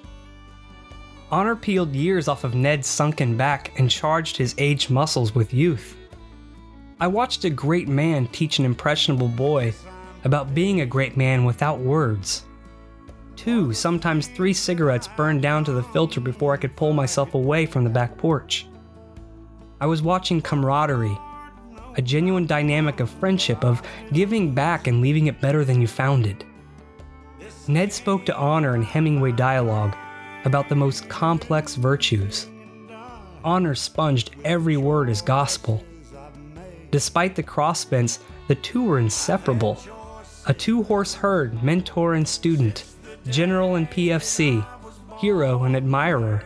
Honor 1.31 1.55
peeled 1.55 1.95
years 1.95 2.27
off 2.27 2.43
of 2.43 2.55
Ned's 2.55 2.87
sunken 2.87 3.37
back 3.37 3.79
and 3.79 3.91
charged 3.91 4.39
his 4.39 4.55
aged 4.57 4.89
muscles 4.89 5.35
with 5.35 5.53
youth. 5.53 5.95
I 6.99 7.07
watched 7.07 7.45
a 7.45 7.51
great 7.51 7.87
man 7.87 8.29
teach 8.29 8.59
an 8.59 8.65
impressionable 8.65 9.29
boy 9.29 9.75
about 10.25 10.55
being 10.55 10.81
a 10.81 10.87
great 10.87 11.19
man 11.19 11.45
without 11.45 11.79
words 11.79 12.45
two, 13.41 13.73
sometimes 13.73 14.27
three 14.27 14.53
cigarettes 14.53 15.09
burned 15.17 15.41
down 15.41 15.65
to 15.65 15.73
the 15.73 15.83
filter 15.83 16.21
before 16.21 16.53
I 16.53 16.59
could 16.59 16.77
pull 16.77 16.93
myself 16.93 17.33
away 17.33 17.65
from 17.65 17.85
the 17.85 17.91
back 17.91 18.19
porch. 18.19 18.67
I 19.81 19.87
was 19.87 20.03
watching 20.03 20.43
camaraderie, 20.43 21.19
a 21.97 22.03
genuine 22.03 22.45
dynamic 22.45 23.01
of 23.01 23.09
friendship, 23.09 23.65
of 23.65 23.81
giving 24.13 24.53
back 24.53 24.89
and 24.89 25.01
leaving 25.01 25.27
it 25.27 25.41
better 25.41 25.65
than 25.65 25.81
you 25.81 25.87
found 25.87 26.27
it. 26.27 26.45
Ned 27.67 27.91
spoke 27.95 28.27
to 28.27 28.37
Honor 28.37 28.75
in 28.75 28.83
Hemingway 28.83 29.33
dialogue 29.33 29.97
about 30.45 30.69
the 30.69 30.77
most 30.77 31.09
complex 31.09 31.77
virtues. 31.77 32.47
Honor 33.43 33.75
sponged 33.75 34.33
every 34.45 34.77
word 34.77 35.09
as 35.09 35.23
gospel. 35.23 35.83
Despite 36.91 37.37
the 37.37 37.43
crossfence, 37.43 38.19
the 38.49 38.55
two 38.57 38.83
were 38.83 38.99
inseparable. 38.99 39.83
A 40.47 40.53
two 40.53 40.83
horse 40.83 41.15
herd, 41.15 41.63
mentor 41.63 42.15
and 42.15 42.29
student, 42.29 42.85
general 43.27 43.77
and 43.77 43.91
PFC, 43.91 44.65
hero 45.19 45.65
and 45.65 45.77
admirer. 45.77 46.43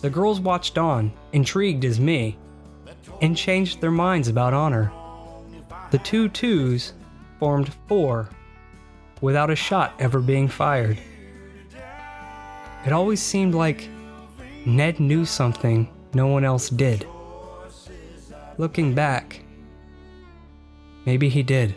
The 0.00 0.10
girls 0.10 0.40
watched 0.40 0.78
on, 0.78 1.12
intrigued 1.32 1.84
as 1.84 2.00
me, 2.00 2.36
and 3.20 3.36
changed 3.36 3.80
their 3.80 3.90
minds 3.90 4.28
about 4.28 4.54
honor. 4.54 4.92
The 5.90 5.98
two 5.98 6.28
twos 6.28 6.92
formed 7.38 7.72
four, 7.86 8.28
without 9.20 9.50
a 9.50 9.56
shot 9.56 9.94
ever 9.98 10.20
being 10.20 10.48
fired. 10.48 10.98
It 12.84 12.92
always 12.92 13.22
seemed 13.22 13.54
like 13.54 13.88
Ned 14.66 15.00
knew 15.00 15.24
something 15.24 15.88
no 16.14 16.26
one 16.26 16.44
else 16.44 16.68
did. 16.68 17.06
Looking 18.58 18.94
back, 18.94 19.42
maybe 21.06 21.28
he 21.28 21.42
did. 21.42 21.74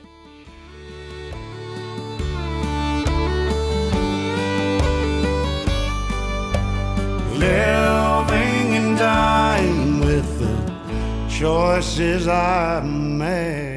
Choices 11.37 12.29
I 12.29 12.79
made. 12.79 13.75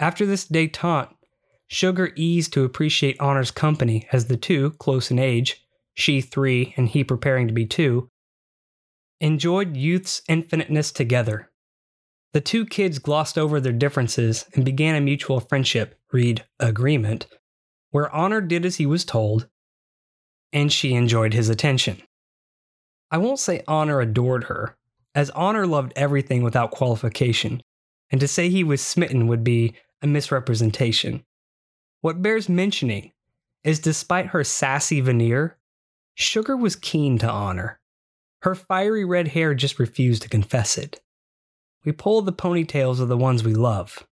After 0.00 0.26
this 0.26 0.46
detente, 0.46 1.14
Sugar 1.68 2.12
eased 2.16 2.52
to 2.54 2.64
appreciate 2.64 3.20
Honor's 3.20 3.52
company 3.52 4.08
as 4.10 4.26
the 4.26 4.36
two, 4.36 4.70
close 4.72 5.12
in 5.12 5.20
age, 5.20 5.64
she 5.94 6.20
three 6.20 6.74
and 6.76 6.88
he 6.88 7.04
preparing 7.04 7.46
to 7.46 7.54
be 7.54 7.66
two, 7.66 8.08
enjoyed 9.20 9.76
youth's 9.76 10.22
infiniteness 10.28 10.90
together. 10.90 11.49
The 12.32 12.40
two 12.40 12.64
kids 12.64 12.98
glossed 12.98 13.36
over 13.36 13.60
their 13.60 13.72
differences 13.72 14.46
and 14.54 14.64
began 14.64 14.94
a 14.94 15.00
mutual 15.00 15.40
friendship, 15.40 15.98
read 16.12 16.44
agreement, 16.60 17.26
where 17.90 18.14
Honor 18.14 18.40
did 18.40 18.64
as 18.64 18.76
he 18.76 18.86
was 18.86 19.04
told, 19.04 19.48
and 20.52 20.72
she 20.72 20.94
enjoyed 20.94 21.34
his 21.34 21.48
attention. 21.48 22.02
I 23.10 23.18
won't 23.18 23.40
say 23.40 23.62
Honor 23.66 24.00
adored 24.00 24.44
her, 24.44 24.76
as 25.14 25.30
Honor 25.30 25.66
loved 25.66 25.92
everything 25.96 26.42
without 26.42 26.70
qualification, 26.70 27.62
and 28.10 28.20
to 28.20 28.28
say 28.28 28.48
he 28.48 28.62
was 28.62 28.80
smitten 28.80 29.26
would 29.26 29.42
be 29.42 29.74
a 30.00 30.06
misrepresentation. 30.06 31.24
What 32.00 32.22
bears 32.22 32.48
mentioning 32.48 33.12
is 33.64 33.80
despite 33.80 34.26
her 34.26 34.44
sassy 34.44 35.00
veneer, 35.00 35.58
Sugar 36.14 36.56
was 36.56 36.76
keen 36.76 37.18
to 37.18 37.28
honor. 37.28 37.80
Her 38.42 38.54
fiery 38.54 39.04
red 39.04 39.28
hair 39.28 39.54
just 39.54 39.78
refused 39.78 40.22
to 40.22 40.28
confess 40.28 40.78
it. 40.78 41.00
We 41.84 41.92
pull 41.92 42.20
the 42.22 42.32
ponytails 42.32 43.00
of 43.00 43.08
the 43.08 43.16
ones 43.16 43.42
we 43.42 43.54
love. 43.54 44.06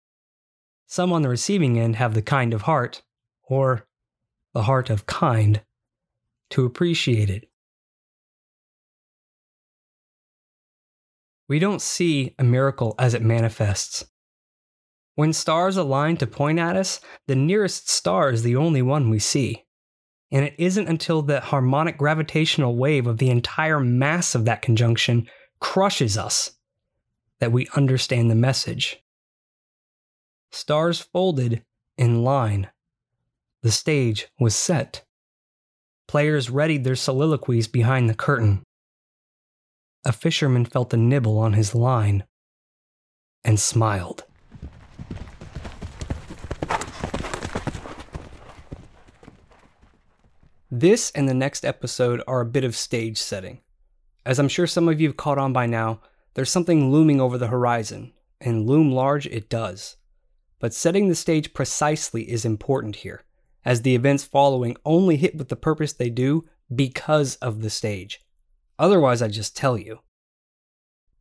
Some 0.86 1.12
on 1.12 1.22
the 1.22 1.28
receiving 1.28 1.78
end 1.78 1.96
have 1.96 2.14
the 2.14 2.22
kind 2.22 2.54
of 2.54 2.62
heart, 2.62 3.02
or 3.42 3.86
the 4.54 4.62
heart 4.62 4.88
of 4.88 5.04
kind, 5.04 5.60
to 6.50 6.64
appreciate 6.64 7.28
it. 7.28 7.50
We 11.46 11.58
don't 11.58 11.82
see 11.82 12.34
a 12.38 12.44
miracle 12.44 12.94
as 12.98 13.12
it 13.12 13.22
manifests. 13.22 14.06
When 15.14 15.32
stars 15.32 15.76
align 15.76 16.16
to 16.18 16.26
point 16.26 16.58
at 16.58 16.76
us, 16.76 17.00
the 17.26 17.36
nearest 17.36 17.90
star 17.90 18.30
is 18.30 18.42
the 18.42 18.56
only 18.56 18.82
one 18.82 19.10
we 19.10 19.18
see. 19.18 19.64
And 20.30 20.44
it 20.44 20.54
isn't 20.58 20.88
until 20.88 21.22
the 21.22 21.40
harmonic 21.40 21.98
gravitational 21.98 22.76
wave 22.76 23.06
of 23.06 23.18
the 23.18 23.30
entire 23.30 23.80
mass 23.80 24.34
of 24.34 24.44
that 24.44 24.62
conjunction 24.62 25.26
crushes 25.58 26.16
us 26.16 26.57
that 27.40 27.52
we 27.52 27.68
understand 27.76 28.30
the 28.30 28.34
message. 28.34 29.02
Stars 30.50 31.00
folded 31.00 31.62
in 31.96 32.22
line. 32.22 32.68
The 33.62 33.70
stage 33.70 34.28
was 34.38 34.54
set. 34.54 35.04
Players 36.06 36.48
readied 36.50 36.84
their 36.84 36.96
soliloquies 36.96 37.68
behind 37.68 38.08
the 38.08 38.14
curtain. 38.14 38.62
A 40.04 40.12
fisherman 40.12 40.64
felt 40.64 40.94
a 40.94 40.96
nibble 40.96 41.38
on 41.38 41.52
his 41.52 41.74
line 41.74 42.24
and 43.44 43.60
smiled. 43.60 44.24
This 50.70 51.10
and 51.12 51.28
the 51.28 51.34
next 51.34 51.64
episode 51.64 52.22
are 52.26 52.40
a 52.40 52.46
bit 52.46 52.62
of 52.62 52.76
stage 52.76 53.18
setting. 53.18 53.60
As 54.24 54.38
I'm 54.38 54.48
sure 54.48 54.66
some 54.66 54.88
of 54.88 55.00
you 55.00 55.08
have 55.08 55.16
caught 55.16 55.38
on 55.38 55.52
by 55.52 55.66
now, 55.66 56.00
there's 56.38 56.52
something 56.52 56.92
looming 56.92 57.20
over 57.20 57.36
the 57.36 57.48
horizon, 57.48 58.12
and 58.40 58.64
loom 58.64 58.92
large 58.92 59.26
it 59.26 59.50
does. 59.50 59.96
But 60.60 60.72
setting 60.72 61.08
the 61.08 61.16
stage 61.16 61.52
precisely 61.52 62.30
is 62.30 62.44
important 62.44 62.94
here, 62.94 63.24
as 63.64 63.82
the 63.82 63.96
events 63.96 64.22
following 64.22 64.76
only 64.84 65.16
hit 65.16 65.34
with 65.36 65.48
the 65.48 65.56
purpose 65.56 65.92
they 65.92 66.10
do 66.10 66.44
because 66.72 67.34
of 67.42 67.60
the 67.60 67.70
stage. 67.70 68.20
Otherwise, 68.78 69.20
I 69.20 69.26
just 69.26 69.56
tell 69.56 69.76
you. 69.76 69.98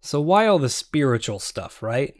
So, 0.01 0.21
why 0.21 0.45
all 0.45 0.59
the 0.59 0.69
spiritual 0.69 1.39
stuff, 1.39 1.81
right? 1.81 2.13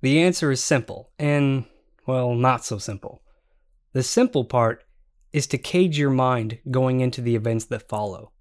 The 0.00 0.20
answer 0.20 0.50
is 0.50 0.60
simple, 0.60 1.12
and, 1.20 1.66
well, 2.08 2.34
not 2.34 2.64
so 2.64 2.78
simple. 2.78 3.22
The 3.92 4.02
simple 4.02 4.44
part 4.44 4.82
is 5.32 5.46
to 5.46 5.58
cage 5.58 5.96
your 5.96 6.10
mind 6.10 6.58
going 6.72 6.98
into 7.02 7.20
the 7.20 7.36
events 7.36 7.66
that 7.66 7.88
follow, 7.88 8.32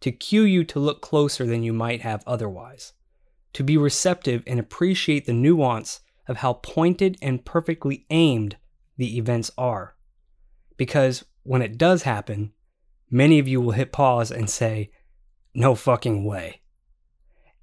to 0.00 0.12
cue 0.12 0.44
you 0.44 0.64
to 0.64 0.80
look 0.80 1.02
closer 1.02 1.44
than 1.44 1.62
you 1.62 1.74
might 1.74 2.00
have 2.00 2.24
otherwise, 2.26 2.94
to 3.54 3.64
be 3.64 3.76
receptive 3.76 4.42
and 4.46 4.60
appreciate 4.60 5.26
the 5.26 5.32
nuance 5.32 6.00
of 6.28 6.38
how 6.38 6.54
pointed 6.54 7.16
and 7.22 7.44
perfectly 7.44 8.06
aimed 8.10 8.56
the 8.96 9.16
events 9.16 9.50
are. 9.56 9.96
Because 10.76 11.24
when 11.42 11.62
it 11.62 11.78
does 11.78 12.02
happen, 12.02 12.52
many 13.10 13.38
of 13.38 13.48
you 13.48 13.60
will 13.60 13.72
hit 13.72 13.92
pause 13.92 14.30
and 14.30 14.50
say, 14.50 14.90
No 15.54 15.74
fucking 15.74 16.24
way. 16.24 16.60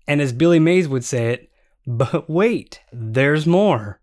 And 0.08 0.21
as 0.21 0.34
Billy 0.34 0.60
Mays 0.60 0.88
would 0.88 1.04
say 1.04 1.34
it, 1.34 1.51
but 1.86 2.30
wait, 2.30 2.82
there's 2.91 3.47
more. 3.47 4.01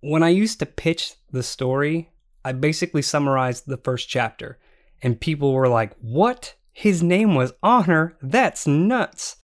When 0.00 0.22
I 0.22 0.30
used 0.30 0.58
to 0.60 0.66
pitch 0.66 1.14
the 1.30 1.42
story, 1.42 2.10
I 2.44 2.52
basically 2.52 3.02
summarized 3.02 3.64
the 3.66 3.76
first 3.76 4.08
chapter, 4.08 4.58
and 5.02 5.20
people 5.20 5.52
were 5.52 5.68
like, 5.68 5.94
What? 6.00 6.54
His 6.72 7.02
name 7.02 7.34
was 7.34 7.52
Honor? 7.62 8.16
That's 8.22 8.66
nuts. 8.66 9.36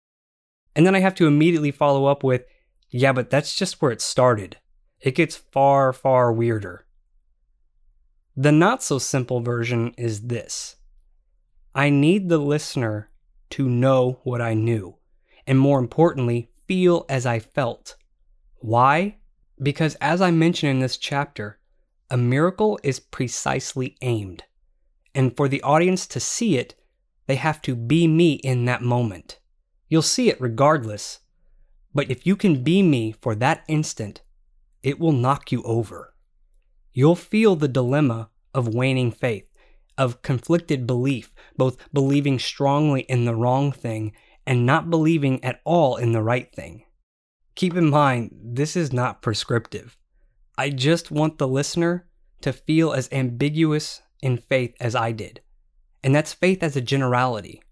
And 0.74 0.86
then 0.86 0.94
I 0.94 1.00
have 1.00 1.14
to 1.16 1.26
immediately 1.26 1.70
follow 1.70 2.06
up 2.06 2.22
with, 2.22 2.44
Yeah, 2.90 3.12
but 3.12 3.30
that's 3.30 3.56
just 3.56 3.82
where 3.82 3.90
it 3.90 4.00
started. 4.00 4.56
It 5.00 5.14
gets 5.14 5.36
far, 5.36 5.92
far 5.92 6.32
weirder. 6.32 6.86
The 8.36 8.52
not 8.52 8.82
so 8.82 8.98
simple 8.98 9.40
version 9.40 9.94
is 9.98 10.22
this 10.28 10.76
I 11.74 11.90
need 11.90 12.28
the 12.28 12.38
listener 12.38 13.10
to 13.50 13.68
know 13.68 14.20
what 14.24 14.40
I 14.40 14.54
knew, 14.54 14.96
and 15.46 15.58
more 15.58 15.78
importantly, 15.78 16.50
feel 16.66 17.04
as 17.08 17.26
I 17.26 17.38
felt. 17.38 17.96
Why? 18.56 19.16
Because 19.62 19.94
as 19.96 20.20
I 20.20 20.30
mentioned 20.30 20.70
in 20.70 20.78
this 20.80 20.96
chapter, 20.96 21.58
a 22.10 22.16
miracle 22.16 22.78
is 22.82 23.00
precisely 23.00 23.96
aimed. 24.02 24.44
And 25.14 25.36
for 25.36 25.48
the 25.48 25.62
audience 25.62 26.06
to 26.08 26.20
see 26.20 26.58
it, 26.58 26.74
they 27.26 27.36
have 27.36 27.60
to 27.62 27.74
be 27.74 28.06
me 28.06 28.34
in 28.34 28.64
that 28.64 28.82
moment. 28.82 29.38
You'll 29.88 30.02
see 30.02 30.28
it 30.28 30.40
regardless. 30.40 31.20
But 31.94 32.10
if 32.10 32.26
you 32.26 32.36
can 32.36 32.62
be 32.62 32.82
me 32.82 33.12
for 33.12 33.34
that 33.36 33.64
instant, 33.68 34.22
it 34.82 35.00
will 35.00 35.12
knock 35.12 35.50
you 35.50 35.62
over. 35.62 36.14
You'll 36.92 37.16
feel 37.16 37.56
the 37.56 37.68
dilemma 37.68 38.30
of 38.54 38.74
waning 38.74 39.10
faith, 39.10 39.50
of 39.96 40.22
conflicted 40.22 40.86
belief, 40.86 41.34
both 41.56 41.76
believing 41.92 42.38
strongly 42.38 43.02
in 43.02 43.24
the 43.24 43.34
wrong 43.34 43.72
thing 43.72 44.12
and 44.46 44.64
not 44.64 44.90
believing 44.90 45.42
at 45.44 45.60
all 45.64 45.96
in 45.96 46.12
the 46.12 46.22
right 46.22 46.52
thing. 46.54 46.84
Keep 47.54 47.76
in 47.76 47.90
mind, 47.90 48.30
this 48.42 48.76
is 48.76 48.92
not 48.92 49.22
prescriptive. 49.22 49.96
I 50.56 50.70
just 50.70 51.10
want 51.10 51.38
the 51.38 51.48
listener 51.48 52.06
to 52.40 52.52
feel 52.52 52.92
as 52.92 53.08
ambiguous 53.10 54.02
in 54.22 54.38
faith 54.38 54.74
as 54.80 54.94
I 54.94 55.12
did. 55.12 55.40
And 56.02 56.14
that's 56.14 56.32
faith 56.32 56.62
as 56.62 56.76
a 56.76 56.80
generality. 56.80 57.62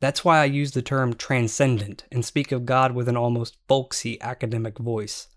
That's 0.00 0.24
why 0.24 0.40
I 0.40 0.46
use 0.46 0.72
the 0.72 0.82
term 0.82 1.14
transcendent 1.14 2.04
and 2.10 2.24
speak 2.24 2.52
of 2.52 2.64
God 2.64 2.92
with 2.92 3.08
an 3.08 3.16
almost 3.16 3.58
folksy 3.68 4.20
academic 4.22 4.78
voice. 4.78 5.28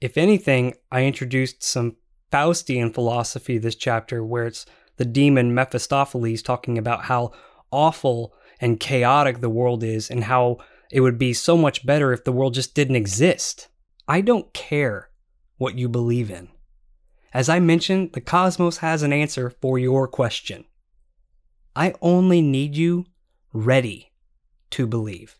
If 0.00 0.18
anything, 0.18 0.74
I 0.90 1.04
introduced 1.04 1.62
some 1.62 1.96
Faustian 2.30 2.92
philosophy 2.92 3.58
this 3.58 3.74
chapter 3.74 4.22
where 4.22 4.46
it's 4.46 4.66
the 4.96 5.04
demon 5.04 5.54
Mephistopheles 5.54 6.42
talking 6.42 6.76
about 6.76 7.04
how 7.04 7.32
awful 7.70 8.34
and 8.60 8.78
chaotic 8.78 9.40
the 9.40 9.50
world 9.50 9.82
is 9.82 10.10
and 10.10 10.24
how 10.24 10.58
it 10.90 11.00
would 11.00 11.18
be 11.18 11.32
so 11.32 11.56
much 11.56 11.86
better 11.86 12.12
if 12.12 12.24
the 12.24 12.32
world 12.32 12.54
just 12.54 12.74
didn't 12.74 12.96
exist. 12.96 13.68
I 14.06 14.20
don't 14.20 14.52
care 14.52 15.10
what 15.56 15.78
you 15.78 15.88
believe 15.88 16.30
in. 16.30 16.48
As 17.32 17.48
I 17.48 17.60
mentioned, 17.60 18.12
the 18.12 18.20
cosmos 18.20 18.78
has 18.78 19.02
an 19.02 19.12
answer 19.12 19.48
for 19.48 19.78
your 19.78 20.06
question. 20.06 20.64
I 21.74 21.94
only 22.02 22.42
need 22.42 22.76
you 22.76 23.06
ready 23.52 24.12
to 24.70 24.86
believe. 24.86 25.38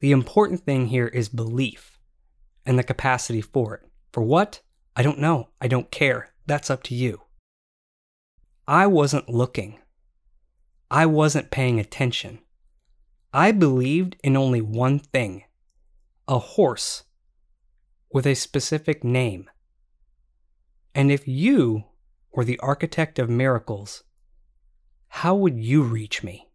The 0.00 0.12
important 0.12 0.60
thing 0.64 0.86
here 0.86 1.08
is 1.08 1.28
belief 1.28 1.98
and 2.64 2.78
the 2.78 2.84
capacity 2.84 3.40
for 3.40 3.74
it. 3.74 3.82
For 4.12 4.22
what? 4.22 4.60
I 4.94 5.02
don't 5.02 5.18
know. 5.18 5.48
I 5.60 5.68
don't 5.68 5.90
care. 5.90 6.32
That's 6.46 6.70
up 6.70 6.82
to 6.84 6.94
you. 6.94 7.22
I 8.68 8.86
wasn't 8.86 9.28
looking. 9.28 9.78
I 10.90 11.06
wasn't 11.06 11.50
paying 11.50 11.80
attention. 11.80 12.40
I 13.32 13.52
believed 13.52 14.16
in 14.22 14.36
only 14.36 14.60
one 14.60 14.98
thing 14.98 15.44
a 16.28 16.38
horse 16.38 17.04
with 18.10 18.26
a 18.26 18.34
specific 18.34 19.04
name. 19.04 19.50
And 20.94 21.12
if 21.12 21.28
you 21.28 21.84
were 22.32 22.44
the 22.44 22.58
architect 22.60 23.18
of 23.18 23.28
miracles, 23.28 24.04
how 25.08 25.34
would 25.34 25.58
you 25.58 25.82
reach 25.82 26.22
me? 26.22 26.45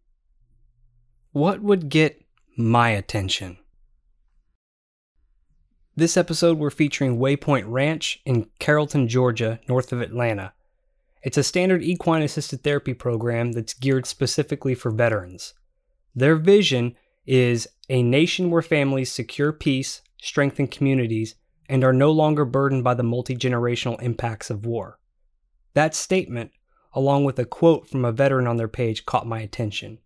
What 1.34 1.62
would 1.62 1.88
get 1.88 2.26
my 2.58 2.89
attention? 2.89 3.58
This 5.96 6.17
episode, 6.17 6.58
we're 6.58 6.70
featuring 6.70 7.20
Waypoint 7.20 7.63
Ranch 7.67 8.20
in 8.26 8.50
Carrollton, 8.60 9.08
Georgia, 9.08 9.62
north 9.70 9.94
of 9.94 10.02
Atlanta. 10.02 10.52
It's 11.24 11.38
a 11.38 11.44
standard 11.44 11.84
equine 11.84 12.22
assisted 12.22 12.63
therapy 12.63 12.94
program 12.94 13.54
that's 13.54 13.74
geared 13.74 14.08
specifically 14.08 14.76
for 14.76 14.91
veterans. 14.91 15.54
Their 16.13 16.36
vision 16.36 16.98
is 17.26 17.65
a 17.88 18.04
nation 18.04 18.52
where 18.52 18.62
families 18.62 19.10
secure 19.10 19.54
peace, 19.54 20.02
strengthen 20.22 20.67
communities, 20.67 21.36
and 21.70 21.86
are 21.86 21.94
no 21.94 22.12
longer 22.12 22.44
burdened 22.44 22.84
by 22.84 22.94
the 22.94 23.04
multi 23.04 23.38
generational 23.38 24.02
impacts 24.02 24.50
of 24.50 24.65
war. 24.65 25.00
That 25.76 25.96
statement, 25.96 26.52
along 26.91 27.24
with 27.24 27.39
a 27.39 27.46
quote 27.46 27.88
from 27.88 28.04
a 28.04 28.12
veteran 28.12 28.48
on 28.48 28.58
their 28.58 28.67
page, 28.67 29.06
caught 29.06 29.26
my 29.26 29.39
attention. 29.39 30.00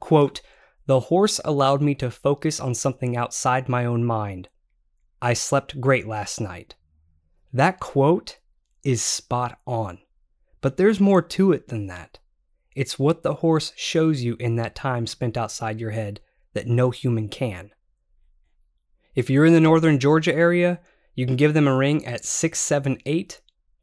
Quote, 0.00 0.40
The 0.86 1.00
horse 1.00 1.40
allowed 1.44 1.82
me 1.82 1.94
to 1.96 2.10
focus 2.10 2.60
on 2.60 2.74
something 2.74 3.16
outside 3.16 3.68
my 3.68 3.84
own 3.84 4.04
mind. 4.04 4.48
I 5.20 5.32
slept 5.32 5.80
great 5.80 6.06
last 6.06 6.40
night. 6.40 6.76
That 7.52 7.80
quote 7.80 8.38
is 8.84 9.02
spot 9.02 9.58
on. 9.66 9.98
But 10.60 10.76
there's 10.76 11.00
more 11.00 11.22
to 11.22 11.52
it 11.52 11.68
than 11.68 11.86
that. 11.86 12.18
It's 12.74 12.98
what 12.98 13.22
the 13.22 13.34
horse 13.34 13.72
shows 13.76 14.22
you 14.22 14.36
in 14.38 14.56
that 14.56 14.74
time 14.74 15.06
spent 15.06 15.36
outside 15.36 15.80
your 15.80 15.90
head 15.90 16.20
that 16.54 16.66
no 16.66 16.90
human 16.90 17.28
can. 17.28 17.70
If 19.14 19.28
you're 19.28 19.46
in 19.46 19.52
the 19.52 19.60
northern 19.60 19.98
Georgia 19.98 20.34
area, 20.34 20.80
you 21.14 21.26
can 21.26 21.36
give 21.36 21.54
them 21.54 21.66
a 21.66 21.76
ring 21.76 22.06
at 22.06 22.24
678 22.24 23.40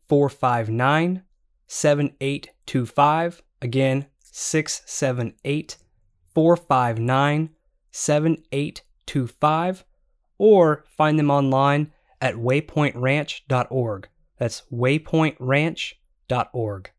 459 0.08 1.24
7825. 1.68 3.44
Again, 3.62 4.06
678 4.22 5.78
459 6.36 7.50
7825. 7.92 9.86
Or 10.38 10.84
find 10.86 11.18
them 11.18 11.32
online 11.32 11.94
at 12.20 12.36
waypointranch.org. 12.36 14.10
That's 14.38 14.64
waypointranch.org. 14.72 16.92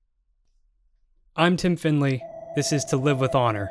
I'm 1.36 1.56
Tim 1.58 1.76
Finley. 1.76 2.22
This 2.54 2.72
is 2.72 2.82
To 2.86 2.96
Live 2.96 3.20
with 3.20 3.34
Honor. 3.34 3.70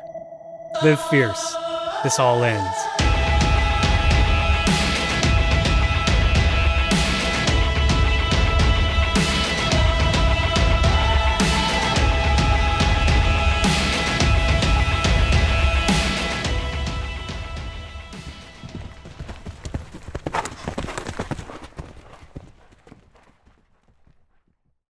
Live 0.84 1.00
fierce. 1.00 1.56
This 2.04 2.20
all 2.20 2.44
ends. 2.44 2.95